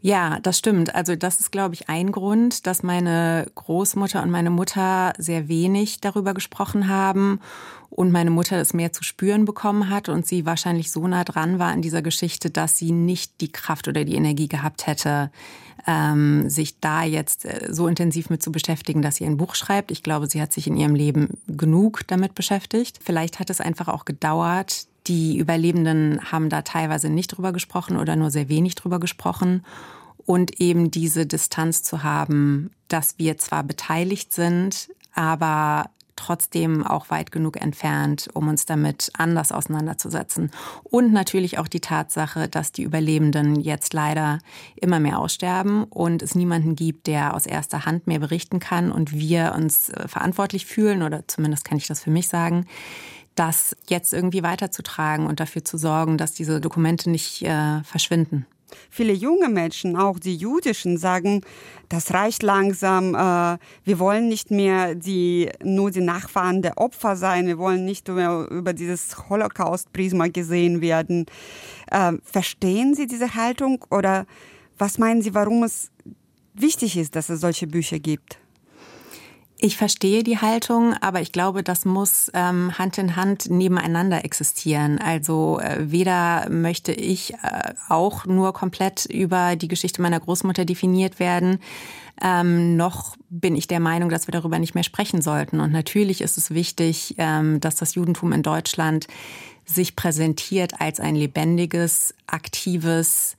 Ja, 0.00 0.38
das 0.40 0.58
stimmt. 0.58 0.94
Also 0.94 1.16
das 1.16 1.40
ist, 1.40 1.50
glaube 1.50 1.74
ich, 1.74 1.88
ein 1.88 2.12
Grund, 2.12 2.66
dass 2.66 2.82
meine 2.84 3.50
Großmutter 3.56 4.22
und 4.22 4.30
meine 4.30 4.50
Mutter 4.50 5.12
sehr 5.18 5.48
wenig 5.48 6.00
darüber 6.00 6.34
gesprochen 6.34 6.88
haben 6.88 7.40
und 7.90 8.12
meine 8.12 8.30
Mutter 8.30 8.58
es 8.60 8.74
mehr 8.74 8.92
zu 8.92 9.02
spüren 9.02 9.44
bekommen 9.44 9.90
hat 9.90 10.08
und 10.08 10.26
sie 10.26 10.46
wahrscheinlich 10.46 10.92
so 10.92 11.08
nah 11.08 11.24
dran 11.24 11.58
war 11.58 11.68
an 11.68 11.82
dieser 11.82 12.02
Geschichte, 12.02 12.50
dass 12.50 12.76
sie 12.76 12.92
nicht 12.92 13.40
die 13.40 13.50
Kraft 13.50 13.88
oder 13.88 14.04
die 14.04 14.14
Energie 14.14 14.46
gehabt 14.46 14.86
hätte, 14.86 15.32
ähm, 15.86 16.48
sich 16.48 16.80
da 16.80 17.02
jetzt 17.02 17.44
äh, 17.44 17.68
so 17.72 17.88
intensiv 17.88 18.30
mit 18.30 18.42
zu 18.42 18.52
beschäftigen, 18.52 19.02
dass 19.02 19.16
sie 19.16 19.24
ein 19.24 19.36
Buch 19.38 19.54
schreibt. 19.54 19.90
Ich 19.90 20.02
glaube, 20.02 20.28
sie 20.28 20.40
hat 20.40 20.52
sich 20.52 20.66
in 20.66 20.76
ihrem 20.76 20.94
Leben 20.94 21.38
genug 21.48 22.02
damit 22.06 22.34
beschäftigt. 22.34 23.00
Vielleicht 23.02 23.40
hat 23.40 23.50
es 23.50 23.60
einfach 23.60 23.88
auch 23.88 24.04
gedauert. 24.04 24.87
Die 25.08 25.38
Überlebenden 25.38 26.20
haben 26.30 26.50
da 26.50 26.62
teilweise 26.62 27.08
nicht 27.08 27.28
drüber 27.28 27.52
gesprochen 27.52 27.96
oder 27.96 28.14
nur 28.14 28.30
sehr 28.30 28.48
wenig 28.48 28.74
drüber 28.74 29.00
gesprochen. 29.00 29.64
Und 30.26 30.60
eben 30.60 30.90
diese 30.90 31.26
Distanz 31.26 31.82
zu 31.82 32.02
haben, 32.02 32.70
dass 32.88 33.18
wir 33.18 33.38
zwar 33.38 33.64
beteiligt 33.64 34.34
sind, 34.34 34.90
aber 35.14 35.90
trotzdem 36.18 36.84
auch 36.84 37.10
weit 37.10 37.32
genug 37.32 37.60
entfernt, 37.60 38.28
um 38.34 38.48
uns 38.48 38.66
damit 38.66 39.10
anders 39.16 39.52
auseinanderzusetzen. 39.52 40.50
Und 40.82 41.12
natürlich 41.12 41.58
auch 41.58 41.68
die 41.68 41.80
Tatsache, 41.80 42.48
dass 42.48 42.72
die 42.72 42.82
Überlebenden 42.82 43.60
jetzt 43.60 43.94
leider 43.94 44.40
immer 44.76 45.00
mehr 45.00 45.18
aussterben 45.18 45.84
und 45.84 46.22
es 46.22 46.34
niemanden 46.34 46.74
gibt, 46.74 47.06
der 47.06 47.34
aus 47.34 47.46
erster 47.46 47.86
Hand 47.86 48.06
mehr 48.06 48.18
berichten 48.18 48.58
kann 48.58 48.90
und 48.90 49.12
wir 49.12 49.54
uns 49.56 49.90
äh, 49.90 50.08
verantwortlich 50.08 50.66
fühlen, 50.66 51.02
oder 51.02 51.26
zumindest 51.28 51.64
kann 51.64 51.78
ich 51.78 51.86
das 51.86 52.02
für 52.02 52.10
mich 52.10 52.28
sagen, 52.28 52.66
das 53.38 53.76
jetzt 53.88 54.12
irgendwie 54.12 54.42
weiterzutragen 54.42 55.26
und 55.26 55.40
dafür 55.40 55.64
zu 55.64 55.78
sorgen, 55.78 56.18
dass 56.18 56.32
diese 56.32 56.60
Dokumente 56.60 57.10
nicht 57.10 57.42
äh, 57.42 57.82
verschwinden. 57.84 58.46
Viele 58.90 59.12
junge 59.12 59.48
Menschen, 59.48 59.96
auch 59.96 60.18
die 60.18 60.36
jüdischen, 60.36 60.98
sagen, 60.98 61.42
das 61.88 62.12
reicht 62.12 62.42
langsam. 62.42 63.14
Äh, 63.14 63.58
wir 63.84 63.98
wollen 63.98 64.28
nicht 64.28 64.50
mehr 64.50 64.94
die, 64.94 65.50
nur 65.62 65.90
die 65.90 66.00
Nachfahren 66.00 66.60
der 66.62 66.78
Opfer 66.78 67.16
sein. 67.16 67.46
Wir 67.46 67.58
wollen 67.58 67.84
nicht 67.84 68.08
mehr 68.08 68.46
über 68.50 68.72
dieses 68.72 69.28
Holocaust-Prisma 69.30 70.28
gesehen 70.28 70.80
werden. 70.80 71.26
Äh, 71.90 72.12
verstehen 72.22 72.94
Sie 72.94 73.06
diese 73.06 73.34
Haltung 73.34 73.84
oder 73.90 74.26
was 74.76 74.98
meinen 74.98 75.22
Sie, 75.22 75.34
warum 75.34 75.62
es 75.62 75.90
wichtig 76.54 76.96
ist, 76.96 77.16
dass 77.16 77.30
es 77.30 77.40
solche 77.40 77.66
Bücher 77.66 77.98
gibt? 77.98 78.38
Ich 79.60 79.76
verstehe 79.76 80.22
die 80.22 80.38
Haltung, 80.38 80.94
aber 81.00 81.20
ich 81.20 81.32
glaube, 81.32 81.64
das 81.64 81.84
muss 81.84 82.30
ähm, 82.32 82.78
Hand 82.78 82.96
in 82.96 83.16
Hand 83.16 83.50
nebeneinander 83.50 84.24
existieren. 84.24 84.98
Also 84.98 85.58
äh, 85.58 85.90
weder 85.90 86.48
möchte 86.48 86.92
ich 86.92 87.34
äh, 87.34 87.74
auch 87.88 88.24
nur 88.24 88.52
komplett 88.52 89.06
über 89.06 89.56
die 89.56 89.66
Geschichte 89.66 90.00
meiner 90.00 90.20
Großmutter 90.20 90.64
definiert 90.64 91.18
werden, 91.18 91.58
ähm, 92.20 92.76
noch 92.76 93.16
bin 93.30 93.54
ich 93.56 93.66
der 93.66 93.80
Meinung, 93.80 94.10
dass 94.10 94.26
wir 94.26 94.32
darüber 94.32 94.58
nicht 94.58 94.74
mehr 94.74 94.84
sprechen 94.84 95.22
sollten. 95.22 95.60
Und 95.60 95.72
natürlich 95.72 96.20
ist 96.20 96.38
es 96.38 96.50
wichtig, 96.50 97.14
ähm, 97.18 97.60
dass 97.60 97.76
das 97.76 97.94
Judentum 97.94 98.32
in 98.32 98.42
Deutschland 98.42 99.06
sich 99.64 99.96
präsentiert 99.96 100.80
als 100.80 100.98
ein 100.98 101.14
lebendiges, 101.14 102.14
aktives, 102.26 103.36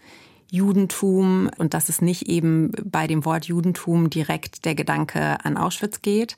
Judentum 0.52 1.50
und 1.58 1.74
dass 1.74 1.90
es 1.90 2.02
nicht 2.02 2.28
eben 2.28 2.72
bei 2.84 3.08
dem 3.08 3.26
Wort 3.26 3.46
Judentum 3.46 4.10
direkt 4.10 4.66
der 4.66 4.76
Gedanke 4.76 5.44
an 5.44 5.58
Auschwitz 5.58 6.02
geht. 6.02 6.36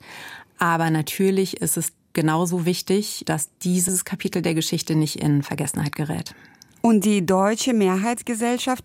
Aber 0.58 0.90
natürlich 0.90 1.60
ist 1.60 1.76
es 1.76 1.92
genauso 2.12 2.66
wichtig, 2.66 3.22
dass 3.26 3.50
dieses 3.58 4.04
Kapitel 4.04 4.42
der 4.42 4.54
Geschichte 4.54 4.94
nicht 4.94 5.16
in 5.16 5.42
Vergessenheit 5.42 5.96
gerät. 5.96 6.34
Und 6.82 7.04
die 7.04 7.24
deutsche 7.24 7.72
Mehrheitsgesellschaft, 7.72 8.84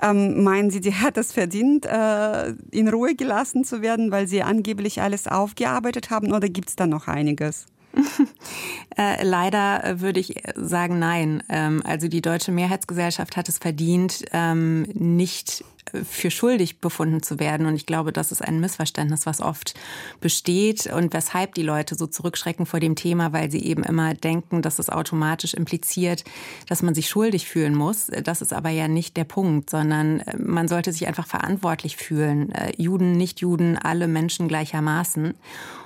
ähm, 0.00 0.42
meinen 0.42 0.70
Sie, 0.70 0.80
die 0.80 0.94
hat 0.94 1.18
es 1.18 1.32
verdient, 1.32 1.84
äh, 1.84 2.54
in 2.70 2.88
Ruhe 2.88 3.14
gelassen 3.14 3.64
zu 3.64 3.82
werden, 3.82 4.10
weil 4.10 4.26
sie 4.26 4.42
angeblich 4.42 5.02
alles 5.02 5.28
aufgearbeitet 5.28 6.08
haben? 6.08 6.32
Oder 6.32 6.48
gibt 6.48 6.70
es 6.70 6.76
da 6.76 6.86
noch 6.86 7.06
einiges? 7.06 7.66
äh, 8.96 9.24
leider 9.24 9.84
äh, 9.84 10.00
würde 10.00 10.20
ich 10.20 10.42
sagen, 10.54 10.98
nein. 10.98 11.42
Ähm, 11.48 11.82
also 11.84 12.08
die 12.08 12.22
deutsche 12.22 12.52
Mehrheitsgesellschaft 12.52 13.36
hat 13.36 13.48
es 13.48 13.58
verdient, 13.58 14.24
ähm, 14.32 14.82
nicht 14.94 15.64
für 16.02 16.30
schuldig 16.30 16.80
befunden 16.80 17.22
zu 17.22 17.38
werden. 17.38 17.66
Und 17.66 17.76
ich 17.76 17.86
glaube, 17.86 18.12
das 18.12 18.32
ist 18.32 18.42
ein 18.42 18.58
Missverständnis, 18.58 19.26
was 19.26 19.40
oft 19.40 19.74
besteht 20.20 20.86
und 20.86 21.12
weshalb 21.12 21.54
die 21.54 21.62
Leute 21.62 21.94
so 21.94 22.06
zurückschrecken 22.06 22.66
vor 22.66 22.80
dem 22.80 22.96
Thema, 22.96 23.32
weil 23.32 23.50
sie 23.50 23.62
eben 23.64 23.84
immer 23.84 24.14
denken, 24.14 24.62
dass 24.62 24.78
es 24.78 24.90
automatisch 24.90 25.54
impliziert, 25.54 26.24
dass 26.68 26.82
man 26.82 26.94
sich 26.94 27.08
schuldig 27.08 27.46
fühlen 27.46 27.74
muss. 27.74 28.06
Das 28.06 28.40
ist 28.40 28.52
aber 28.52 28.70
ja 28.70 28.88
nicht 28.88 29.16
der 29.16 29.24
Punkt, 29.24 29.70
sondern 29.70 30.20
äh, 30.20 30.36
man 30.38 30.68
sollte 30.68 30.92
sich 30.92 31.06
einfach 31.06 31.26
verantwortlich 31.26 31.96
fühlen. 31.96 32.50
Äh, 32.52 32.72
Juden, 32.76 33.12
Nicht-Juden, 33.12 33.78
alle 33.78 34.08
Menschen 34.08 34.48
gleichermaßen. 34.48 35.34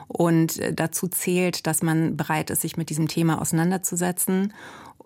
Und 0.09 0.59
äh, 0.59 0.73
dazu 0.73 1.09
zählt, 1.09 1.67
dass 1.67 1.83
man 1.83 2.17
bereit 2.17 2.51
ist, 2.51 2.63
sich 2.63 2.77
mit 2.77 2.91
diesem 2.91 3.09
Thema 3.09 3.41
auseinanderzusetzen 3.41 4.53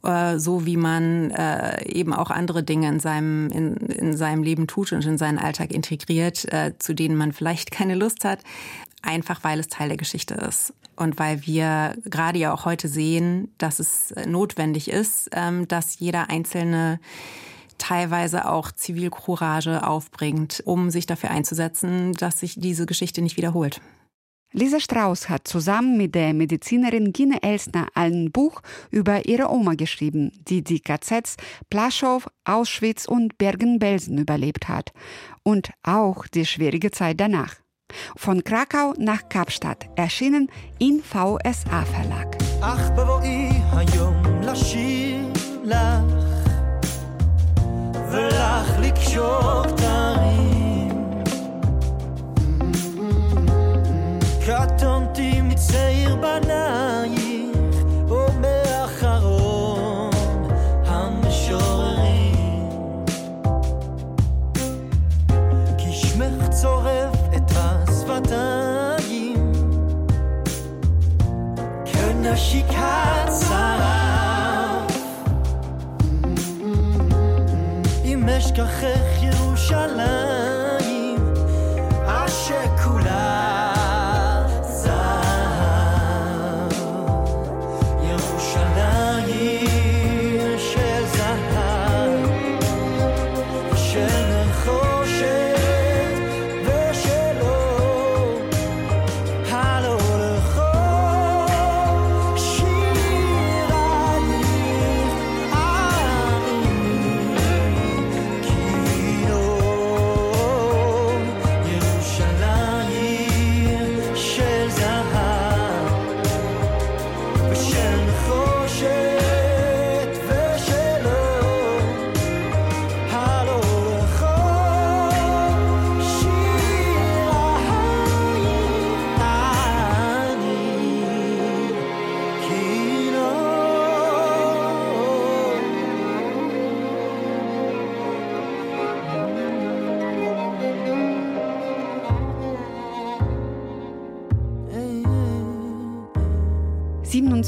äh, 0.05 0.39
so 0.39 0.67
wie 0.67 0.77
man 0.77 1.31
äh, 1.31 1.85
eben 1.89 2.13
auch 2.13 2.31
andere 2.31 2.63
Dinge 2.63 2.89
in 2.89 2.99
seinem, 2.99 3.49
in, 3.51 3.77
in 3.77 4.17
seinem 4.17 4.43
Leben 4.43 4.67
tut 4.67 4.93
und 4.93 5.05
in 5.05 5.19
seinen 5.19 5.39
Alltag 5.39 5.71
integriert, 5.71 6.47
zu 6.79 6.95
denen 6.95 7.17
man 7.17 7.33
vielleicht 7.33 7.71
keine 7.71 7.95
Lust 7.95 8.25
hat, 8.25 8.41
einfach 9.03 9.45
weil 9.45 9.61
es 9.61 9.69
Teil 9.69 9.89
der 9.89 9.97
Geschichte 9.97 10.35
ist. 10.35 10.73
Und 10.97 11.19
weil 11.19 11.47
wir 11.47 11.97
gerade 12.05 12.39
ja 12.39 12.53
auch 12.53 12.65
heute 12.65 12.89
sehen, 12.89 13.49
dass 13.59 13.79
es 13.79 14.15
notwendig 14.27 14.91
ist, 14.91 15.31
ähm, 15.33 15.67
dass 15.67 15.99
jeder 15.99 16.31
Einzelne 16.31 17.01
teilweise 17.79 18.49
auch 18.49 18.71
Zivilcourage 18.71 19.87
aufbringt, 19.87 20.63
um 20.65 20.91
sich 20.91 21.07
dafür 21.07 21.31
einzusetzen, 21.31 22.13
dass 22.13 22.41
sich 22.41 22.55
diese 22.59 22.87
Geschichte 22.87 23.23
nicht 23.23 23.37
wiederholt. 23.37 23.81
Lisa 24.54 24.80
Strauss 24.80 25.30
hat 25.30 25.48
zusammen 25.48 25.98
mit 25.98 26.16
der 26.16 26.34
Medizinerin 26.34 27.12
Gine 27.12 27.44
Elsner 27.44 27.88
ein 27.94 28.32
Buch 28.32 28.62
über 28.92 29.26
ihre 29.26 29.50
Oma 29.52 29.76
geschrieben, 29.76 30.32
die 30.48 30.64
die 30.64 30.80
KZs 30.80 31.36
Plaschow, 31.70 32.26
Auschwitz 32.46 33.06
und 33.06 33.38
Bergen-Belsen 33.38 34.18
überlebt 34.18 34.68
hat 34.70 34.94
und 35.44 35.70
auch 35.84 36.28
die 36.28 36.46
schwierige 36.46 36.92
Zeit 36.92 37.20
danach. 37.20 37.56
Von 38.16 38.44
Krakau 38.44 38.94
nach 38.98 39.30
Kapstadt 39.30 39.90
erschienen 39.96 40.50
in 40.80 41.02
VSA 41.04 41.86
Verlag. 41.86 42.38
Ach, 42.62 42.92
ולך 48.12 48.80
לקשור 48.80 49.64
כתרים 49.64 50.51
קטונתי 54.47 55.41
מצעיר 55.43 56.17
בנייך, 56.17 57.77
או 58.11 58.27
מאחרון 58.41 60.11
המשוררים. 60.87 62.67
כי 65.79 65.93
שמך 65.93 66.49
צורף 66.49 67.17
את 67.37 67.51
השפתיים, 67.57 69.53
כנשיקת 71.85 73.31
שרף. 73.41 74.97
אם 78.05 78.29
אשכחך 78.29 79.23
ירושלים, 79.23 80.32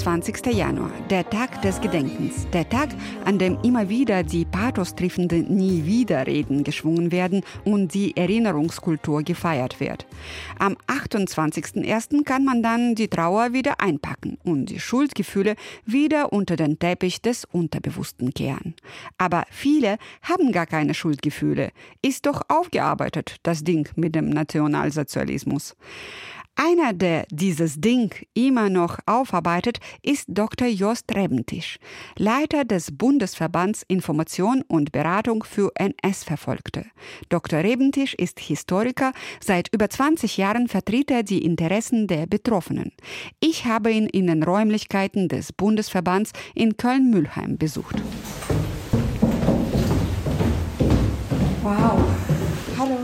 28. 0.05 0.55
Januar, 0.55 0.91
der 1.09 1.29
Tag 1.31 1.63
des 1.63 1.81
Gedenkens. 1.81 2.47
Der 2.53 2.69
Tag, 2.69 2.91
an 3.25 3.39
dem 3.39 3.57
immer 3.63 3.89
wieder 3.89 4.23
die 4.23 4.45
pathostriffenden 4.45 5.57
Nie-Wieder-Reden 5.57 6.63
geschwungen 6.63 7.11
werden 7.11 7.43
und 7.65 7.95
die 7.95 8.15
Erinnerungskultur 8.15 9.23
gefeiert 9.23 9.81
wird. 9.81 10.05
Am 10.59 10.77
28.01. 10.89 12.23
kann 12.25 12.45
man 12.45 12.63
dann 12.63 12.95
die 12.95 13.09
Trauer 13.09 13.55
wieder 13.55 13.81
einpacken 13.81 14.37
und 14.45 14.67
die 14.67 14.79
Schuldgefühle 14.79 15.55
wieder 15.87 16.35
unter 16.35 16.57
den 16.57 16.79
Teppich 16.79 17.23
des 17.23 17.47
Unterbewussten 17.47 18.35
kehren. 18.35 18.75
Aber 19.17 19.45
viele 19.51 19.97
haben 20.21 20.53
gar 20.53 20.67
keine 20.67 20.93
Schuldgefühle. 20.93 21.71
Ist 22.03 22.27
doch 22.27 22.43
aufgearbeitet, 22.49 23.37
das 23.43 23.65
Ding 23.65 23.89
mit 23.97 24.15
dem 24.15 24.29
Nationalsozialismus. 24.29 25.75
Einer, 26.57 26.93
der 26.93 27.27
dieses 27.31 27.81
Ding 27.81 28.15
immer 28.33 28.71
noch 28.71 28.99
aufarbeitet, 29.07 29.79
ist 30.03 30.27
Dr. 30.29 30.69
Jost 30.69 31.13
Rebentisch, 31.13 31.79
Leiter 32.17 32.65
des 32.65 32.97
Bundesverbands 32.97 33.85
Information 33.89 34.63
und 34.69 34.93
Beratung 34.93 35.43
für 35.43 35.73
NS-Verfolgte. 35.75 36.87
Dr. 37.29 37.59
Rebentisch 37.59 38.15
ist 38.15 38.39
Historiker, 38.39 39.13
seit 39.43 39.75
über 39.75 39.91
20 39.91 40.37
Jahren 40.37 40.69
vertritt 40.69 41.11
er 41.11 41.25
die 41.25 41.45
Interessen 41.45 42.07
der 42.07 42.27
Betroffenen. 42.27 42.93
Ich 43.41 43.65
habe 43.65 43.91
ihn 43.91 44.07
in 44.07 44.29
den 44.29 44.45
Räumlichkeiten 44.45 45.29
des 45.29 45.53
Bundesverbands 45.53 46.31
in 46.55 46.77
Köln-Mülheim 46.77 47.59
besucht. 47.59 47.97
Wow. 51.63 51.99
Hallo. 52.79 52.99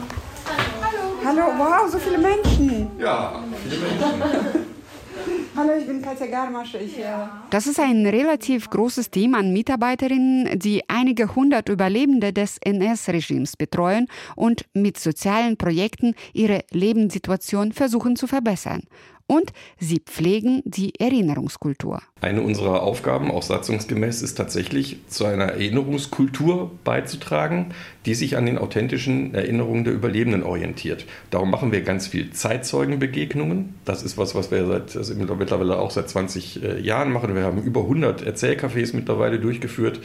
Hallo, 1.31 1.53
wow, 1.59 1.89
so 1.89 1.97
viele 2.01 2.19
Menschen. 2.19 2.91
Ja, 2.99 3.45
viele 3.63 3.77
Menschen. 3.83 4.67
Hallo, 5.57 5.71
ich 5.79 5.87
bin 5.87 6.03
Katja 6.03 6.27
Garmasch. 6.27 6.75
Ich, 6.75 6.99
äh 6.99 7.05
das 7.51 7.69
ist 7.69 7.79
ein 7.79 8.05
relativ 8.05 8.69
großes 8.69 9.13
Team 9.13 9.37
an 9.37 9.53
Mitarbeiterinnen, 9.53 10.59
die 10.59 10.83
einige 10.89 11.37
hundert 11.37 11.69
Überlebende 11.69 12.33
des 12.33 12.59
NS-Regimes 12.59 13.57
betreuen 13.57 14.09
und 14.35 14.65
mit 14.75 14.99
sozialen 14.99 15.57
Projekten 15.57 16.17
ihre 16.33 16.65
Lebenssituation 16.73 17.71
versuchen 17.71 18.17
zu 18.17 18.27
verbessern 18.27 18.83
und 19.31 19.53
sie 19.79 20.01
pflegen 20.01 20.61
die 20.65 20.99
Erinnerungskultur. 20.99 22.03
Eine 22.21 22.43
unserer 22.43 22.83
Aufgaben, 22.83 23.31
auch 23.31 23.45
satzungsgemäß, 23.45 24.23
ist 24.23 24.35
tatsächlich 24.35 24.97
zu 25.07 25.25
einer 25.25 25.45
Erinnerungskultur 25.45 26.73
beizutragen, 26.83 27.73
die 28.07 28.15
sich 28.15 28.37
an 28.37 28.45
den 28.45 28.59
authentischen 28.59 29.33
Erinnerungen 29.33 29.85
der 29.85 29.93
Überlebenden 29.93 30.43
orientiert. 30.43 31.07
Darum 31.31 31.49
machen 31.49 31.71
wir 31.71 31.83
ganz 31.83 32.09
viel 32.09 32.33
Zeitzeugenbegegnungen. 32.33 33.75
Das 33.85 34.03
ist 34.03 34.19
was, 34.19 34.35
was 34.35 34.51
wir 34.51 34.67
seit, 34.67 34.97
also 34.97 35.15
mittlerweile 35.15 35.79
auch 35.79 35.93
seit 35.93 36.09
20 36.09 36.65
äh, 36.65 36.81
Jahren 36.81 37.13
machen. 37.13 37.37
Wir 37.37 37.45
haben 37.45 37.63
über 37.63 37.83
100 37.83 38.27
Erzählcafés 38.27 38.97
mittlerweile 38.97 39.39
durchgeführt 39.39 40.01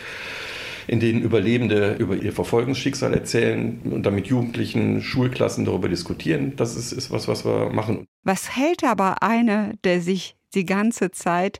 in 0.87 0.99
denen 0.99 1.21
Überlebende 1.21 1.95
über 1.99 2.15
ihr 2.15 2.33
Verfolgungsschicksal 2.33 3.13
erzählen 3.13 3.79
und 3.85 4.03
damit 4.05 4.27
Jugendlichen, 4.27 5.01
Schulklassen 5.01 5.65
darüber 5.65 5.89
diskutieren. 5.89 6.53
Das 6.55 6.75
ist, 6.75 6.91
ist 6.91 7.11
was, 7.11 7.27
was 7.27 7.45
wir 7.45 7.69
machen. 7.69 8.05
Was 8.23 8.55
hält 8.55 8.83
aber 8.83 9.23
einer, 9.23 9.73
der 9.83 10.01
sich 10.01 10.35
die 10.53 10.65
ganze 10.65 11.11
Zeit 11.11 11.59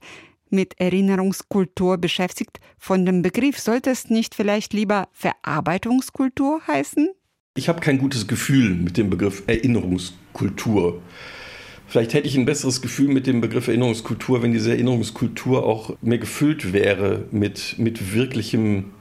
mit 0.49 0.79
Erinnerungskultur 0.79 1.97
beschäftigt, 1.97 2.59
von 2.77 3.05
dem 3.05 3.21
Begriff? 3.21 3.59
Sollte 3.59 3.89
es 3.89 4.09
nicht 4.09 4.35
vielleicht 4.35 4.73
lieber 4.73 5.07
Verarbeitungskultur 5.11 6.61
heißen? 6.67 7.09
Ich 7.57 7.69
habe 7.69 7.79
kein 7.79 7.97
gutes 7.97 8.27
Gefühl 8.27 8.75
mit 8.75 8.97
dem 8.97 9.09
Begriff 9.09 9.43
Erinnerungskultur. 9.47 11.01
Vielleicht 11.87 12.13
hätte 12.13 12.27
ich 12.27 12.35
ein 12.35 12.45
besseres 12.45 12.81
Gefühl 12.81 13.09
mit 13.09 13.27
dem 13.27 13.41
Begriff 13.41 13.67
Erinnerungskultur, 13.67 14.41
wenn 14.41 14.51
diese 14.51 14.71
Erinnerungskultur 14.71 15.65
auch 15.65 15.95
mehr 16.01 16.17
gefüllt 16.17 16.73
wäre 16.73 17.25
mit, 17.31 17.75
mit 17.77 18.13
wirklichem 18.13 18.91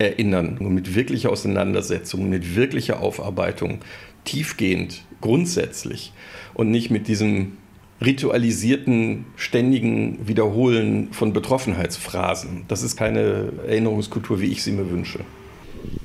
Erinnern, 0.00 0.56
mit 0.60 0.94
wirklicher 0.94 1.30
Auseinandersetzung, 1.30 2.28
mit 2.28 2.56
wirklicher 2.56 3.00
Aufarbeitung, 3.00 3.80
tiefgehend, 4.24 5.04
grundsätzlich 5.20 6.12
und 6.54 6.70
nicht 6.70 6.90
mit 6.90 7.06
diesem 7.06 7.58
ritualisierten, 8.00 9.26
ständigen 9.36 10.26
Wiederholen 10.26 11.12
von 11.12 11.34
Betroffenheitsphrasen. 11.34 12.64
Das 12.66 12.82
ist 12.82 12.96
keine 12.96 13.52
Erinnerungskultur, 13.66 14.40
wie 14.40 14.46
ich 14.46 14.62
sie 14.62 14.72
mir 14.72 14.90
wünsche. 14.90 15.20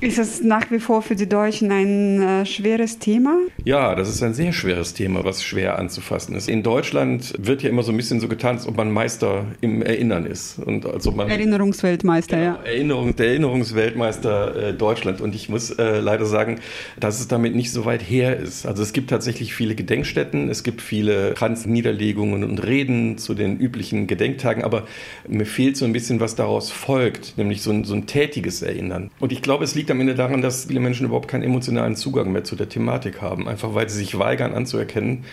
Ist 0.02 0.20
es 0.20 0.44
nach 0.44 0.70
wie 0.72 0.80
vor 0.80 1.02
für 1.02 1.16
die 1.16 1.28
Deutschen 1.28 1.72
ein 1.72 2.22
äh, 2.22 2.46
schweres 2.46 3.00
Thema? 3.00 3.40
Ja, 3.64 3.96
das 3.96 4.10
ist 4.10 4.22
ein 4.22 4.34
sehr 4.34 4.54
schweres 4.54 4.94
Thema, 4.94 5.24
was 5.24 5.44
schwer 5.44 5.80
anzufassen 5.80 6.36
ist. 6.36 6.50
In 6.50 6.64
Deutschland 6.64 7.34
wird 7.40 7.64
ja 7.64 7.70
immer 7.70 7.82
so 7.82 7.92
ein 7.92 7.98
bisschen 7.98 8.20
so 8.20 8.28
getan, 8.28 8.58
als 8.58 8.68
ob 8.68 8.78
man 8.78 8.92
Meister 8.92 9.46
im 9.62 9.82
Erinnern 9.82 10.26
ist. 10.26 10.60
Und 10.60 10.86
also 10.86 11.12
man, 11.12 11.30
Erinnerungsweltmeister, 11.30 12.38
genau, 12.38 12.58
ja. 12.58 12.64
Erinnerung, 12.64 13.16
der 13.16 13.28
Erinnerungsweltmeister 13.28 14.56
äh, 14.56 14.74
Deutschland. 14.74 15.22
Und 15.22 15.34
ich 15.34 15.50
muss 15.50 15.72
äh, 15.72 16.00
leider 16.00 16.26
sagen, 16.26 16.60
dass 17.00 17.20
es 17.20 17.28
damit 17.28 17.56
nicht 17.56 17.72
so 17.72 17.86
weit 17.86 18.02
her 18.02 18.38
ist. 18.38 18.66
Also 18.66 18.84
es 18.84 18.94
gibt 18.94 19.10
tatsächlich 19.10 19.56
viele 19.56 19.76
Gedenkstätten, 19.76 20.50
es 20.50 20.64
gibt 20.64 20.82
viele 20.82 21.34
Kranzniederlegungen 21.34 22.44
und 22.44 22.60
Reden 22.60 23.18
zu 23.18 23.34
den 23.34 23.58
üblichen 23.58 24.08
Gedenktagen, 24.08 24.64
aber 24.64 24.84
mir 25.28 25.46
fehlt 25.46 25.78
so 25.78 25.86
ein 25.86 25.94
bisschen, 25.94 26.20
was 26.20 26.36
daraus 26.36 26.72
folgt, 26.72 27.38
nämlich 27.38 27.62
so 27.62 27.72
ein, 27.72 27.84
so 27.84 27.94
ein 27.94 28.06
tätiges 28.06 28.62
Erinnern. 28.62 29.10
Und 29.20 29.32
ich 29.32 29.42
glaube, 29.42 29.65
es 29.66 29.76
liegt 29.76 29.92
am 29.92 30.00
Ende 30.00 30.16
daran, 30.16 30.42
dass 30.42 30.66
viele 30.66 30.80
Menschen 30.80 31.06
überhaupt 31.06 31.28
keinen 31.28 31.44
emotionalen 31.44 31.96
Zugang 31.96 32.32
mehr 32.32 32.44
zu 32.44 32.56
der 32.56 32.70
Thematik 32.70 33.22
haben, 33.22 33.48
einfach 33.48 33.74
weil 33.74 33.90
sie 33.90 33.98
sich 33.98 34.18
weigern 34.18 34.54
anzuerkennen, 34.54 35.26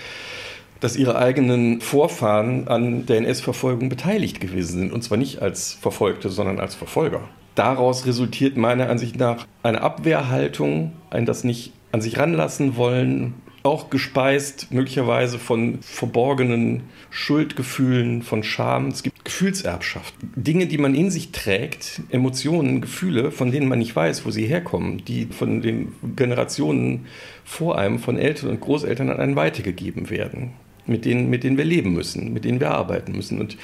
dass 0.80 0.96
ihre 0.96 1.16
eigenen 1.16 1.80
Vorfahren 1.80 2.66
an 2.66 3.06
der 3.06 3.18
NS-Verfolgung 3.18 3.88
beteiligt 3.88 4.40
gewesen 4.40 4.80
sind. 4.80 4.92
Und 4.92 5.02
zwar 5.04 5.18
nicht 5.18 5.40
als 5.40 5.74
Verfolgte, 5.74 6.28
sondern 6.28 6.58
als 6.58 6.74
Verfolger. 6.74 7.20
Daraus 7.54 8.06
resultiert 8.06 8.56
meiner 8.56 8.88
Ansicht 8.88 9.16
nach 9.16 9.46
eine 9.62 9.82
Abwehrhaltung, 9.82 10.92
ein 11.10 11.26
das 11.26 11.44
nicht 11.44 11.72
an 11.92 12.00
sich 12.00 12.18
ranlassen 12.18 12.76
wollen, 12.76 13.34
auch 13.62 13.90
gespeist 13.90 14.72
möglicherweise 14.72 15.38
von 15.38 15.78
verborgenen 15.82 16.82
Schuldgefühlen, 17.10 18.22
von 18.22 18.42
Scham. 18.42 18.88
Es 18.88 19.02
gibt 19.02 19.24
Gefühlserbschaft. 19.24 20.14
Dinge, 20.34 20.66
die 20.66 20.78
man 20.78 20.94
in 20.94 21.10
sich 21.10 21.30
trägt, 21.30 22.02
Emotionen, 22.10 22.80
Gefühle, 22.80 23.30
von 23.30 23.52
denen 23.52 23.68
man 23.68 23.78
nicht 23.78 23.94
weiß, 23.94 24.26
wo 24.26 24.30
sie 24.30 24.46
herkommen, 24.46 25.04
die 25.04 25.26
von 25.26 25.62
den 25.62 25.92
Generationen 26.16 27.06
vor 27.44 27.78
einem, 27.78 27.98
von 27.98 28.18
Eltern 28.18 28.50
und 28.50 28.60
Großeltern 28.60 29.10
an 29.10 29.20
einen 29.20 29.36
weitergegeben 29.36 30.10
werden. 30.10 30.52
Mit 30.84 31.04
denen, 31.04 31.30
mit 31.30 31.44
denen 31.44 31.56
wir 31.56 31.64
leben 31.64 31.92
müssen, 31.92 32.32
mit 32.32 32.44
denen 32.44 32.58
wir 32.58 32.72
arbeiten 32.72 33.12
müssen. 33.12 33.40
Und 33.40 33.56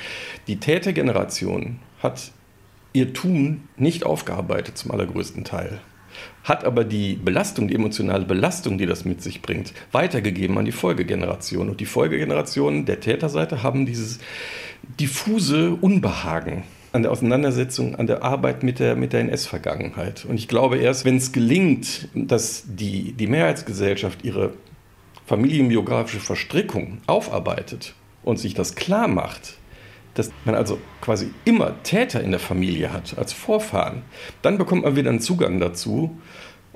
die 0.47 0.61
Tätergeneration 0.61 1.81
hat 2.01 2.31
ihr 2.93 3.13
Tun 3.13 3.63
nicht 3.77 4.07
aufgearbeitet 4.07 4.79
zum 4.79 4.93
allergrößten 4.93 5.43
Teil 5.43 5.81
hat 6.45 6.65
aber 6.65 6.85
die 6.85 7.15
Belastung, 7.15 7.69
die 7.69 7.75
emotionale 7.75 8.25
Belastung, 8.25 8.79
die 8.79 8.87
das 8.87 9.05
mit 9.05 9.23
sich 9.23 9.43
bringt, 9.43 9.73
weitergegeben 9.93 10.57
an 10.59 10.65
die 10.65 10.73
Folgegeneration. 10.73 11.69
Und 11.69 11.81
die 11.81 11.87
Folgegenerationen 11.87 12.87
der 12.87 13.01
Täterseite 13.01 13.63
haben 13.63 13.87
dieses 13.87 14.19
diffuse 14.99 15.71
Unbehagen 15.81 16.65
an 16.93 17.03
der 17.03 17.13
Auseinandersetzung, 17.13 17.97
an 17.97 18.07
der 18.07 18.23
Arbeit 18.23 18.63
mit 18.63 18.79
der, 18.79 18.97
mit 18.97 19.13
der 19.13 19.21
NS-Vergangenheit. 19.21 20.25
Und 20.25 20.37
ich 20.37 20.49
glaube, 20.49 20.79
erst 20.79 21.05
wenn 21.05 21.17
es 21.17 21.33
gelingt, 21.33 22.09
dass 22.15 22.65
die, 22.67 23.13
die 23.13 23.27
Mehrheitsgesellschaft 23.27 24.25
ihre 24.25 24.55
familienbiografische 25.27 26.21
Verstrickung 26.21 26.99
aufarbeitet 27.07 27.95
und 28.23 28.39
sich 28.39 28.55
das 28.55 28.75
klar 28.75 29.09
macht, 29.09 29.58
dass 30.19 30.31
man 30.45 30.55
also 30.55 30.79
quasi 31.01 31.31
immer 31.45 31.83
Täter 31.83 32.21
in 32.21 32.31
der 32.31 32.41
Familie 32.41 32.93
hat, 32.93 33.17
als 33.17 33.33
Vorfahren, 33.33 34.03
dann 34.43 34.59
bekommt 34.59 34.85
man 34.85 34.97
wieder 34.97 35.11
einen 35.11 35.21
Zugang 35.21 35.61
dazu. 35.61 36.19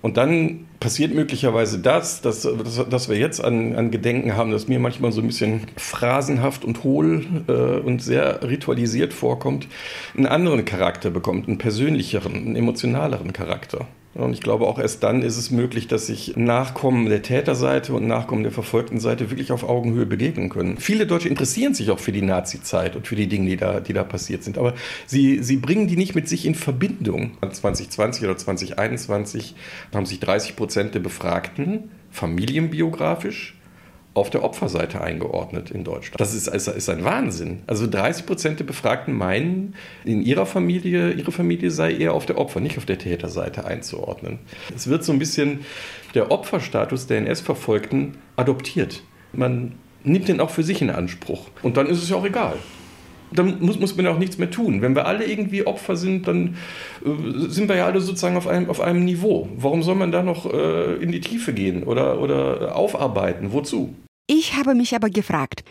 Und 0.00 0.16
dann 0.16 0.66
passiert 0.80 1.14
möglicherweise 1.14 1.78
das, 1.78 2.22
dass, 2.22 2.42
dass, 2.42 2.88
dass 2.88 3.08
wir 3.08 3.16
jetzt 3.16 3.42
an, 3.42 3.76
an, 3.76 3.92
Gedenken 3.92 4.36
haben, 4.36 4.50
das 4.50 4.66
mir 4.66 4.80
manchmal 4.80 5.12
so 5.12 5.20
ein 5.20 5.28
bisschen 5.28 5.62
phrasenhaft 5.76 6.64
und 6.64 6.82
hohl 6.82 7.24
äh, 7.46 7.52
und 7.52 8.02
sehr 8.02 8.42
ritualisiert 8.42 9.12
vorkommt, 9.12 9.68
einen 10.16 10.26
anderen 10.26 10.64
Charakter 10.64 11.10
bekommt, 11.10 11.46
einen 11.46 11.58
persönlicheren, 11.58 12.34
einen 12.34 12.56
emotionaleren 12.56 13.32
Charakter. 13.32 13.86
Und 14.14 14.34
ich 14.34 14.40
glaube, 14.40 14.66
auch 14.66 14.78
erst 14.78 15.02
dann 15.02 15.22
ist 15.22 15.38
es 15.38 15.50
möglich, 15.50 15.88
dass 15.88 16.06
sich 16.06 16.36
Nachkommen 16.36 17.08
der 17.08 17.22
Täterseite 17.22 17.94
und 17.94 18.06
Nachkommen 18.06 18.42
der 18.42 18.52
verfolgten 18.52 19.00
Seite 19.00 19.30
wirklich 19.30 19.52
auf 19.52 19.66
Augenhöhe 19.66 20.04
begegnen 20.04 20.50
können. 20.50 20.76
Viele 20.76 21.06
Deutsche 21.06 21.30
interessieren 21.30 21.72
sich 21.72 21.90
auch 21.90 21.98
für 21.98 22.12
die 22.12 22.20
Nazi-Zeit 22.20 22.94
und 22.94 23.06
für 23.06 23.16
die 23.16 23.26
Dinge, 23.26 23.48
die 23.48 23.56
da, 23.56 23.80
die 23.80 23.94
da 23.94 24.04
passiert 24.04 24.44
sind. 24.44 24.58
Aber 24.58 24.74
sie, 25.06 25.42
sie 25.42 25.56
bringen 25.56 25.86
die 25.86 25.96
nicht 25.96 26.14
mit 26.14 26.28
sich 26.28 26.44
in 26.44 26.54
Verbindung. 26.54 27.38
2020 27.40 28.24
oder 28.24 28.36
2021 28.36 29.54
haben 29.94 30.04
sich 30.04 30.20
30 30.20 30.56
Prozent 30.56 30.94
der 30.94 31.00
Befragten 31.00 31.90
familienbiografisch 32.10 33.54
auf 34.14 34.28
der 34.28 34.44
Opferseite 34.44 35.00
eingeordnet 35.00 35.70
in 35.70 35.84
Deutschland. 35.84 36.20
Das 36.20 36.34
ist, 36.34 36.46
ist, 36.48 36.88
ein 36.88 37.04
Wahnsinn. 37.04 37.62
Also 37.66 37.86
30 37.86 38.26
Prozent 38.26 38.60
der 38.60 38.64
Befragten 38.64 39.14
meinen, 39.14 39.74
in 40.04 40.22
ihrer 40.22 40.44
Familie, 40.44 41.12
ihre 41.12 41.32
Familie 41.32 41.70
sei 41.70 41.94
eher 41.94 42.12
auf 42.12 42.26
der 42.26 42.36
Opfer, 42.36 42.60
nicht 42.60 42.76
auf 42.76 42.84
der 42.84 42.98
Täterseite 42.98 43.64
einzuordnen. 43.64 44.38
Es 44.74 44.88
wird 44.88 45.02
so 45.04 45.12
ein 45.12 45.18
bisschen 45.18 45.60
der 46.14 46.30
Opferstatus 46.30 47.06
der 47.06 47.18
NS-Verfolgten 47.18 48.18
adoptiert. 48.36 49.02
Man 49.32 49.72
nimmt 50.04 50.28
den 50.28 50.40
auch 50.40 50.50
für 50.50 50.62
sich 50.62 50.82
in 50.82 50.90
Anspruch. 50.90 51.48
Und 51.62 51.78
dann 51.78 51.86
ist 51.86 52.02
es 52.02 52.10
ja 52.10 52.16
auch 52.16 52.26
egal. 52.26 52.56
dann 53.32 53.60
muss, 53.60 53.80
muss 53.80 53.96
man 53.96 54.04
ja 54.04 54.12
auch 54.12 54.18
nichts 54.18 54.36
mehr 54.36 54.50
tun. 54.50 54.82
Wenn 54.82 54.94
wir 54.94 55.06
alle 55.06 55.24
irgendwie 55.24 55.66
Opfer 55.66 55.96
sind, 55.96 56.28
dann 56.28 56.56
äh, 57.02 57.48
sind 57.48 57.68
wir 57.68 57.76
ja 57.76 57.86
alle 57.86 58.02
sozusagen 58.02 58.36
auf 58.36 58.46
einem, 58.46 58.68
auf 58.68 58.82
einem 58.82 59.06
Niveau. 59.06 59.48
Warum 59.56 59.82
soll 59.82 59.94
man 59.94 60.12
da 60.12 60.22
noch 60.22 60.52
äh, 60.52 60.96
in 60.96 61.12
die 61.12 61.20
Tiefe 61.20 61.54
gehen 61.54 61.82
oder, 61.84 62.20
oder 62.20 62.76
aufarbeiten? 62.76 63.52
Wozu? 63.52 63.94
Ich 64.26 64.54
habe 64.56 64.74
mich 64.74 64.94
aber 64.94 65.10
gefragt, 65.10 65.64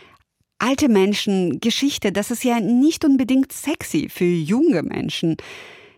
alte 0.58 0.88
Menschen, 0.88 1.60
Geschichte, 1.60 2.12
das 2.12 2.30
ist 2.30 2.44
ja 2.44 2.60
nicht 2.60 3.04
unbedingt 3.04 3.52
sexy 3.52 4.08
für 4.08 4.24
junge 4.24 4.82
Menschen. 4.82 5.36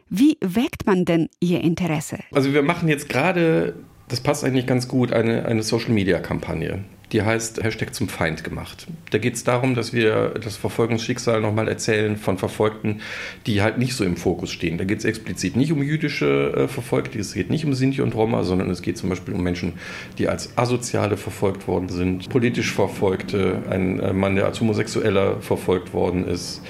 Wie 0.09 0.39
weckt 0.41 0.87
man 0.87 1.05
denn 1.05 1.29
ihr 1.41 1.61
Interesse? 1.61 2.19
Also 2.33 2.53
wir 2.53 2.63
machen 2.63 2.89
jetzt 2.89 3.09
gerade, 3.09 3.75
das 4.09 4.21
passt 4.21 4.45
eigentlich 4.45 4.67
ganz 4.67 4.89
gut, 4.89 5.13
eine, 5.13 5.47
eine 5.47 5.63
Social-Media-Kampagne 5.63 6.85
die 7.15 7.23
heißt 7.23 7.63
Hashtag 7.63 7.95
zum 7.95 8.09
Feind 8.09 8.43
gemacht. 8.43 8.89
Da 9.11 9.19
geht 9.19 9.35
es 9.35 9.45
darum, 9.45 9.77
dass 9.77 9.93
wir 9.93 10.35
das 10.43 10.57
Verfolgungsschicksal 10.57 11.41
nochmal 11.41 11.69
erzählen 11.69 12.17
von 12.17 12.39
Verfolgten, 12.39 13.03
die 13.47 13.63
halt 13.63 13.79
nicht 13.79 13.95
so 13.95 14.05
im 14.05 14.17
Fokus 14.17 14.51
stehen. 14.51 14.79
Da 14.79 14.85
geht 14.85 14.99
es 14.99 15.05
explizit 15.05 15.55
nicht 15.55 15.71
um 15.71 15.81
jüdische 15.81 16.53
äh, 16.57 16.69
Verfolgte, 16.69 17.21
es 17.21 17.33
geht 17.33 17.51
nicht 17.51 17.65
um 17.65 17.73
Sinti 17.73 18.03
und 18.03 18.17
Roma, 18.17 18.43
sondern 18.43 18.69
es 18.69 18.83
geht 18.83 18.99
zum 18.99 19.11
Beispiel 19.11 19.33
um 19.33 19.45
Menschen, 19.45 19.75
die 20.19 20.27
als 20.27 20.59
Asoziale 20.59 21.17
verfolgt 21.17 21.69
worden 21.69 21.89
sind, 21.89 22.29
politisch 22.31 22.73
Verfolgte, 22.73 23.63
ein 23.71 24.01
äh, 24.01 24.13
Mann, 24.13 24.35
der 24.35 24.47
als 24.47 24.61
Homosexueller 24.61 25.41
verfolgt 25.41 25.95
worden 25.95 26.27
ist 26.27 26.63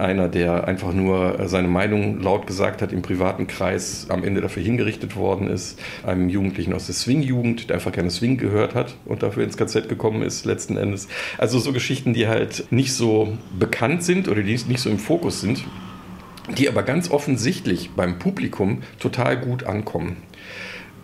einer, 0.00 0.28
der 0.28 0.66
einfach 0.66 0.92
nur 0.92 1.38
äh, 1.38 1.48
seine 1.48 1.68
Meinung 1.68 2.20
laut 2.20 2.46
gesagt 2.46 2.82
hat 2.82 2.92
im 2.92 3.02
privaten 3.02 3.46
Kreis, 3.46 4.06
am 4.08 4.24
Ende 4.24 4.40
dafür 4.40 4.62
hingerichtet 4.62 5.16
worden 5.16 5.48
ist, 5.48 5.78
einem 6.04 6.28
Jugendlichen 6.28 6.72
aus 6.72 6.86
der 6.86 6.94
Swing-Jugend, 6.94 7.68
der 7.68 7.76
einfach 7.76 7.92
gerne 7.92 8.10
Swing 8.10 8.36
gehört 8.36 8.74
hat 8.74 8.96
und 9.04 9.22
dafür 9.22 9.44
ins 9.44 9.56
KZ 9.56 9.88
gekommen 9.88 10.22
ist, 10.22 10.44
letzten 10.44 10.76
Endes. 10.76 11.08
Also 11.38 11.58
so 11.58 11.72
Geschichten, 11.72 12.14
die 12.14 12.26
halt 12.26 12.64
nicht 12.70 12.94
so 12.94 13.36
bekannt 13.58 14.02
sind 14.02 14.28
oder 14.28 14.42
die 14.42 14.58
nicht 14.68 14.80
so 14.80 14.90
im 14.90 14.98
Fokus 14.98 15.40
sind, 15.40 15.64
die 16.58 16.68
aber 16.68 16.82
ganz 16.82 17.10
offensichtlich 17.10 17.90
beim 17.90 18.18
Publikum 18.18 18.82
total 18.98 19.36
gut 19.36 19.64
ankommen. 19.64 20.16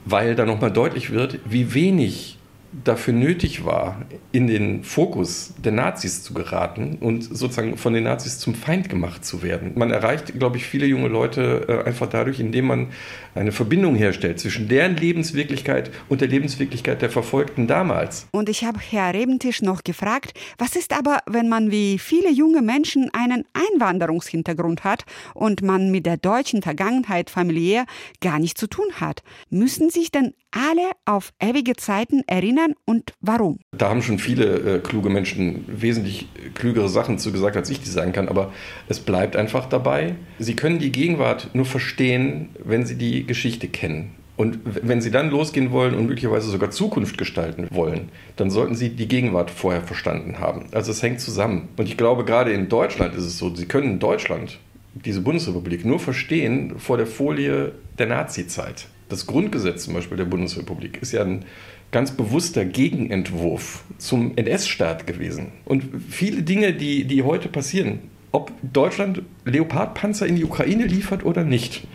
Weil 0.04 0.34
da 0.34 0.44
nochmal 0.44 0.72
deutlich 0.72 1.10
wird, 1.10 1.40
wie 1.44 1.74
wenig 1.74 2.38
dafür 2.84 3.14
nötig 3.14 3.64
war, 3.64 4.02
in 4.32 4.46
den 4.46 4.84
Fokus 4.84 5.54
der 5.62 5.72
Nazis 5.72 6.22
zu 6.22 6.34
geraten 6.34 6.98
und 7.00 7.22
sozusagen 7.22 7.76
von 7.78 7.94
den 7.94 8.04
Nazis 8.04 8.38
zum 8.38 8.54
Feind 8.54 8.88
gemacht 8.88 9.24
zu 9.24 9.42
werden. 9.42 9.72
Man 9.76 9.90
erreicht, 9.90 10.38
glaube 10.38 10.56
ich, 10.56 10.66
viele 10.66 10.86
junge 10.86 11.08
Leute 11.08 11.66
äh, 11.68 11.88
einfach 11.88 12.08
dadurch, 12.08 12.40
indem 12.40 12.66
man 12.66 12.88
eine 13.36 13.52
Verbindung 13.52 13.94
herstellt 13.94 14.40
zwischen 14.40 14.68
deren 14.68 14.96
Lebenswirklichkeit 14.96 15.90
und 16.08 16.20
der 16.20 16.28
Lebenswirklichkeit 16.28 17.02
der 17.02 17.10
Verfolgten 17.10 17.66
damals. 17.66 18.26
Und 18.32 18.48
ich 18.48 18.64
habe 18.64 18.78
Herr 18.78 19.14
Rebentisch 19.14 19.62
noch 19.62 19.84
gefragt, 19.84 20.32
was 20.58 20.76
ist 20.76 20.96
aber, 20.96 21.18
wenn 21.26 21.48
man 21.48 21.70
wie 21.70 21.98
viele 21.98 22.30
junge 22.30 22.62
Menschen 22.62 23.10
einen 23.12 23.44
Einwanderungshintergrund 23.52 24.84
hat 24.84 25.04
und 25.34 25.62
man 25.62 25.90
mit 25.90 26.06
der 26.06 26.16
deutschen 26.16 26.62
Vergangenheit 26.62 27.30
familiär 27.30 27.86
gar 28.20 28.38
nichts 28.38 28.60
zu 28.60 28.66
tun 28.66 28.86
hat? 29.00 29.22
Müssen 29.50 29.90
sich 29.90 30.10
denn 30.10 30.32
alle 30.56 30.90
auf 31.04 31.32
ewige 31.38 31.74
Zeiten 31.74 32.22
erinnern 32.26 32.74
und 32.86 33.12
warum? 33.20 33.58
Da 33.76 33.90
haben 33.90 34.02
schon 34.02 34.18
viele 34.18 34.76
äh, 34.76 34.78
kluge 34.78 35.10
Menschen 35.10 35.64
wesentlich 35.66 36.28
klügere 36.54 36.88
Sachen 36.88 37.18
zu 37.18 37.30
gesagt, 37.30 37.56
als 37.56 37.68
ich 37.68 37.80
die 37.80 37.90
sagen 37.90 38.12
kann, 38.12 38.28
aber 38.28 38.52
es 38.88 39.00
bleibt 39.00 39.36
einfach 39.36 39.66
dabei. 39.66 40.14
Sie 40.38 40.56
können 40.56 40.78
die 40.78 40.92
Gegenwart 40.92 41.50
nur 41.52 41.66
verstehen, 41.66 42.50
wenn 42.64 42.86
sie 42.86 42.96
die 42.96 43.25
Geschichte 43.26 43.68
kennen. 43.68 44.12
Und 44.36 44.58
wenn 44.64 45.00
Sie 45.00 45.10
dann 45.10 45.30
losgehen 45.30 45.72
wollen 45.72 45.94
und 45.94 46.06
möglicherweise 46.06 46.50
sogar 46.50 46.70
Zukunft 46.70 47.16
gestalten 47.16 47.68
wollen, 47.70 48.10
dann 48.36 48.50
sollten 48.50 48.74
Sie 48.74 48.90
die 48.90 49.08
Gegenwart 49.08 49.50
vorher 49.50 49.82
verstanden 49.82 50.38
haben. 50.38 50.66
Also 50.72 50.90
es 50.90 51.02
hängt 51.02 51.20
zusammen. 51.20 51.68
Und 51.78 51.88
ich 51.88 51.96
glaube, 51.96 52.24
gerade 52.24 52.52
in 52.52 52.68
Deutschland 52.68 53.14
ist 53.14 53.24
es 53.24 53.38
so, 53.38 53.54
Sie 53.54 53.66
können 53.66 53.98
Deutschland 53.98 54.58
diese 54.94 55.20
Bundesrepublik 55.20 55.84
nur 55.84 55.98
verstehen 55.98 56.74
vor 56.78 56.98
der 56.98 57.06
Folie 57.06 57.72
der 57.98 58.06
Nazizeit. 58.06 58.88
Das 59.08 59.26
Grundgesetz 59.26 59.84
zum 59.84 59.94
Beispiel 59.94 60.16
der 60.16 60.24
Bundesrepublik 60.24 61.00
ist 61.00 61.12
ja 61.12 61.22
ein 61.22 61.44
ganz 61.92 62.10
bewusster 62.10 62.64
Gegenentwurf 62.64 63.84
zum 63.98 64.36
NS-Staat 64.36 65.06
gewesen. 65.06 65.52
Und 65.64 65.84
viele 66.10 66.42
Dinge, 66.42 66.72
die, 66.72 67.04
die 67.04 67.22
heute 67.22 67.48
passieren, 67.48 68.00
ob 68.32 68.52
Deutschland 68.62 69.22
Leopardpanzer 69.44 70.26
in 70.26 70.36
die 70.36 70.44
Ukraine 70.44 70.84
liefert 70.84 71.24
oder 71.24 71.44
nicht, 71.44 71.86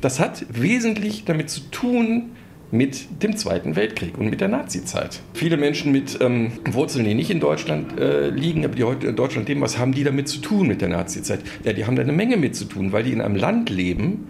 das 0.00 0.20
hat 0.20 0.46
wesentlich 0.50 1.24
damit 1.24 1.50
zu 1.50 1.60
tun, 1.70 2.30
mit 2.72 3.22
dem 3.22 3.36
Zweiten 3.36 3.74
Weltkrieg 3.74 4.16
und 4.16 4.30
mit 4.30 4.40
der 4.40 4.48
Nazizeit. 4.48 5.20
Viele 5.34 5.56
Menschen 5.56 5.90
mit 5.92 6.18
ähm, 6.20 6.52
Wurzeln, 6.70 7.04
die 7.04 7.14
nicht 7.14 7.30
in 7.30 7.40
Deutschland 7.40 7.98
äh, 7.98 8.30
liegen, 8.30 8.64
aber 8.64 8.76
die 8.76 8.84
heute 8.84 9.08
in 9.08 9.16
Deutschland 9.16 9.48
leben, 9.48 9.60
was 9.60 9.78
haben 9.78 9.92
die 9.92 10.04
damit 10.04 10.28
zu 10.28 10.40
tun 10.40 10.68
mit 10.68 10.80
der 10.80 10.88
Nazizeit? 10.88 11.40
Ja, 11.64 11.72
die 11.72 11.84
haben 11.84 11.96
da 11.96 12.02
eine 12.02 12.12
Menge 12.12 12.36
mit 12.36 12.54
zu 12.54 12.66
tun, 12.66 12.92
weil 12.92 13.02
die 13.02 13.12
in 13.12 13.20
einem 13.20 13.34
Land 13.34 13.70
leben, 13.70 14.28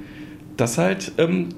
das 0.56 0.78
halt 0.78 1.12
ähm, 1.18 1.48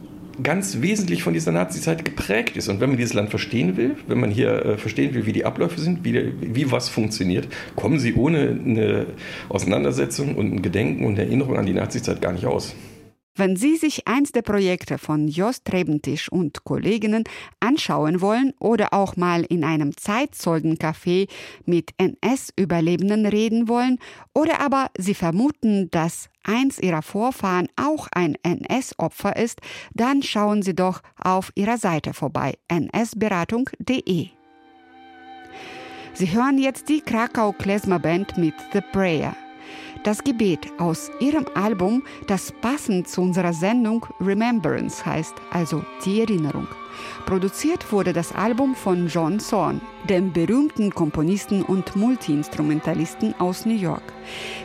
ganz 0.42 0.80
wesentlich 0.80 1.22
von 1.22 1.34
dieser 1.34 1.52
Nazi-Zeit 1.52 2.04
geprägt 2.04 2.56
ist. 2.56 2.68
Und 2.68 2.80
wenn 2.80 2.90
man 2.90 2.96
dieses 2.96 3.14
Land 3.14 3.30
verstehen 3.30 3.76
will, 3.76 3.96
wenn 4.08 4.18
man 4.18 4.30
hier 4.30 4.64
äh, 4.64 4.76
verstehen 4.76 5.14
will, 5.14 5.26
wie 5.26 5.32
die 5.32 5.44
Abläufe 5.44 5.80
sind, 5.80 6.04
wie, 6.04 6.32
wie 6.40 6.70
was 6.72 6.88
funktioniert, 6.88 7.46
kommen 7.76 8.00
sie 8.00 8.14
ohne 8.14 8.58
eine 8.64 9.06
Auseinandersetzung 9.48 10.34
und 10.34 10.52
ein 10.52 10.62
Gedenken 10.62 11.04
und 11.04 11.18
Erinnerung 11.18 11.56
an 11.56 11.66
die 11.66 11.74
Nazi-Zeit 11.74 12.20
gar 12.20 12.32
nicht 12.32 12.46
aus. 12.46 12.74
Wenn 13.34 13.56
Sie 13.56 13.76
sich 13.76 14.06
eins 14.06 14.32
der 14.32 14.42
Projekte 14.42 14.98
von 14.98 15.26
Jost 15.26 15.72
Rebentisch 15.72 16.30
und 16.30 16.64
Kolleginnen 16.64 17.24
anschauen 17.60 18.20
wollen 18.20 18.52
oder 18.60 18.92
auch 18.92 19.16
mal 19.16 19.44
in 19.44 19.64
einem 19.64 19.92
Zeitzeugencafé 19.92 21.30
mit 21.64 21.92
NS-Überlebenden 21.96 23.24
reden 23.24 23.68
wollen 23.68 23.98
oder 24.34 24.60
aber 24.60 24.90
Sie 24.98 25.14
vermuten, 25.14 25.90
dass 25.90 26.28
eins 26.44 26.78
Ihrer 26.78 27.00
Vorfahren 27.00 27.68
auch 27.76 28.06
ein 28.12 28.36
NS-Opfer 28.42 29.36
ist, 29.36 29.60
dann 29.94 30.22
schauen 30.22 30.60
Sie 30.60 30.74
doch 30.74 31.00
auf 31.16 31.52
ihrer 31.54 31.78
Seite 31.78 32.12
vorbei 32.12 32.58
nsberatung.de. 32.70 34.28
Sie 36.14 36.30
hören 36.30 36.58
jetzt 36.58 36.90
die 36.90 37.00
Krakau 37.00 37.52
Klezmer 37.52 37.98
Band 37.98 38.36
mit 38.36 38.54
The 38.74 38.82
Prayer. 38.92 39.34
Das 40.04 40.24
Gebet 40.24 40.66
aus 40.78 41.12
ihrem 41.20 41.46
Album, 41.54 42.02
das 42.26 42.50
passend 42.50 43.06
zu 43.06 43.22
unserer 43.22 43.52
Sendung 43.52 44.04
Remembrance 44.20 45.06
heißt, 45.06 45.34
also 45.52 45.84
die 46.04 46.20
Erinnerung. 46.20 46.66
Produziert 47.24 47.92
wurde 47.92 48.12
das 48.12 48.34
Album 48.34 48.74
von 48.74 49.06
John 49.06 49.38
Zorn, 49.38 49.80
dem 50.08 50.32
berühmten 50.32 50.90
Komponisten 50.92 51.62
und 51.62 51.94
Multiinstrumentalisten 51.94 53.38
aus 53.38 53.64
New 53.64 53.76
York. 53.76 54.02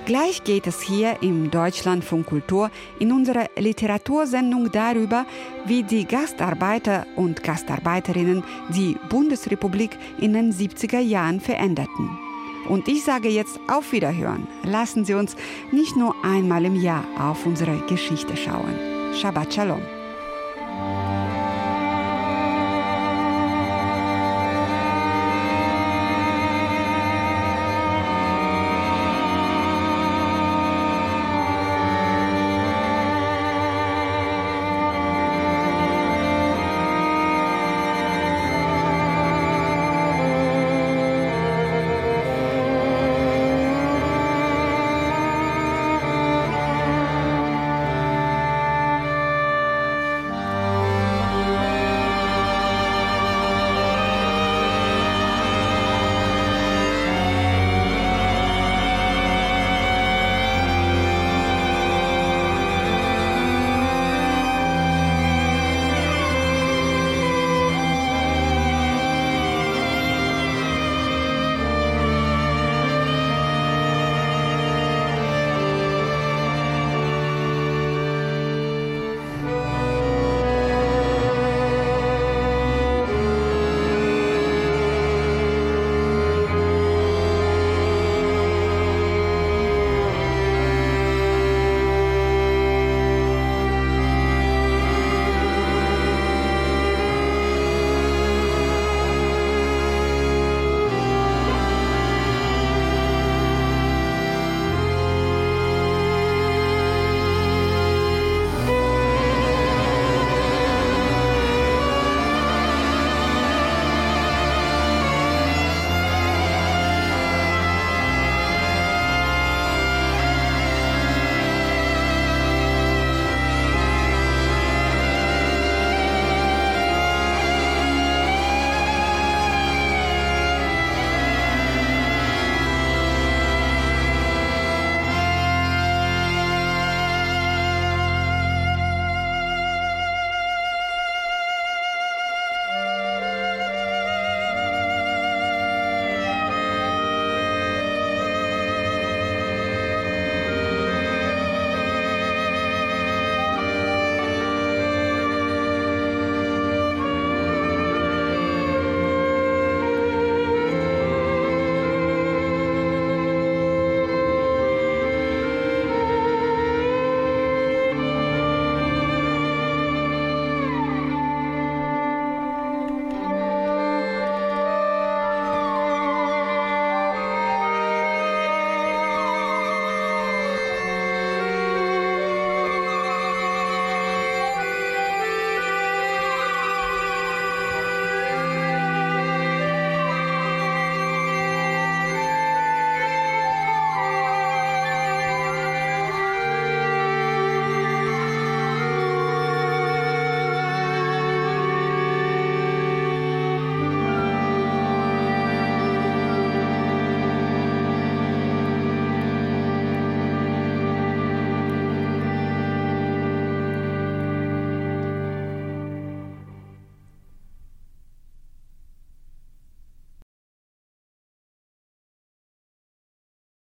Gleich 0.08 0.44
geht 0.44 0.66
es 0.66 0.82
hier 0.82 1.18
im 1.22 1.52
Deutschlandfunk 1.52 2.26
Kultur 2.26 2.72
in 2.98 3.12
unserer 3.12 3.46
Literatursendung 3.58 4.72
darüber, 4.72 5.28
wie 5.66 5.84
die 5.84 6.06
Gastarbeiter 6.06 7.06
und 7.16 7.44
Gastarbeiterinnen 7.44 8.44
die 8.70 8.98
Bundesrepublik 9.10 9.92
in 10.18 10.34
den 10.34 10.52
70er 10.52 11.00
Jahren 11.00 11.40
veränderten. 11.40 12.27
Und 12.70 12.88
ich 12.88 13.04
sage 13.04 13.30
jetzt 13.30 13.60
auf 13.68 13.92
Wiederhören. 13.92 14.48
Lassen 14.64 15.06
Sie 15.06 15.14
uns 15.14 15.36
nicht 15.72 15.96
nur 15.96 16.16
einmal 16.24 16.66
im 16.66 16.76
Jahr 16.76 17.06
auf 17.20 17.46
unsere 17.46 17.78
Geschichte 17.88 18.36
schauen. 18.36 18.76
Shabbat 19.14 19.54
Shalom. 19.54 19.97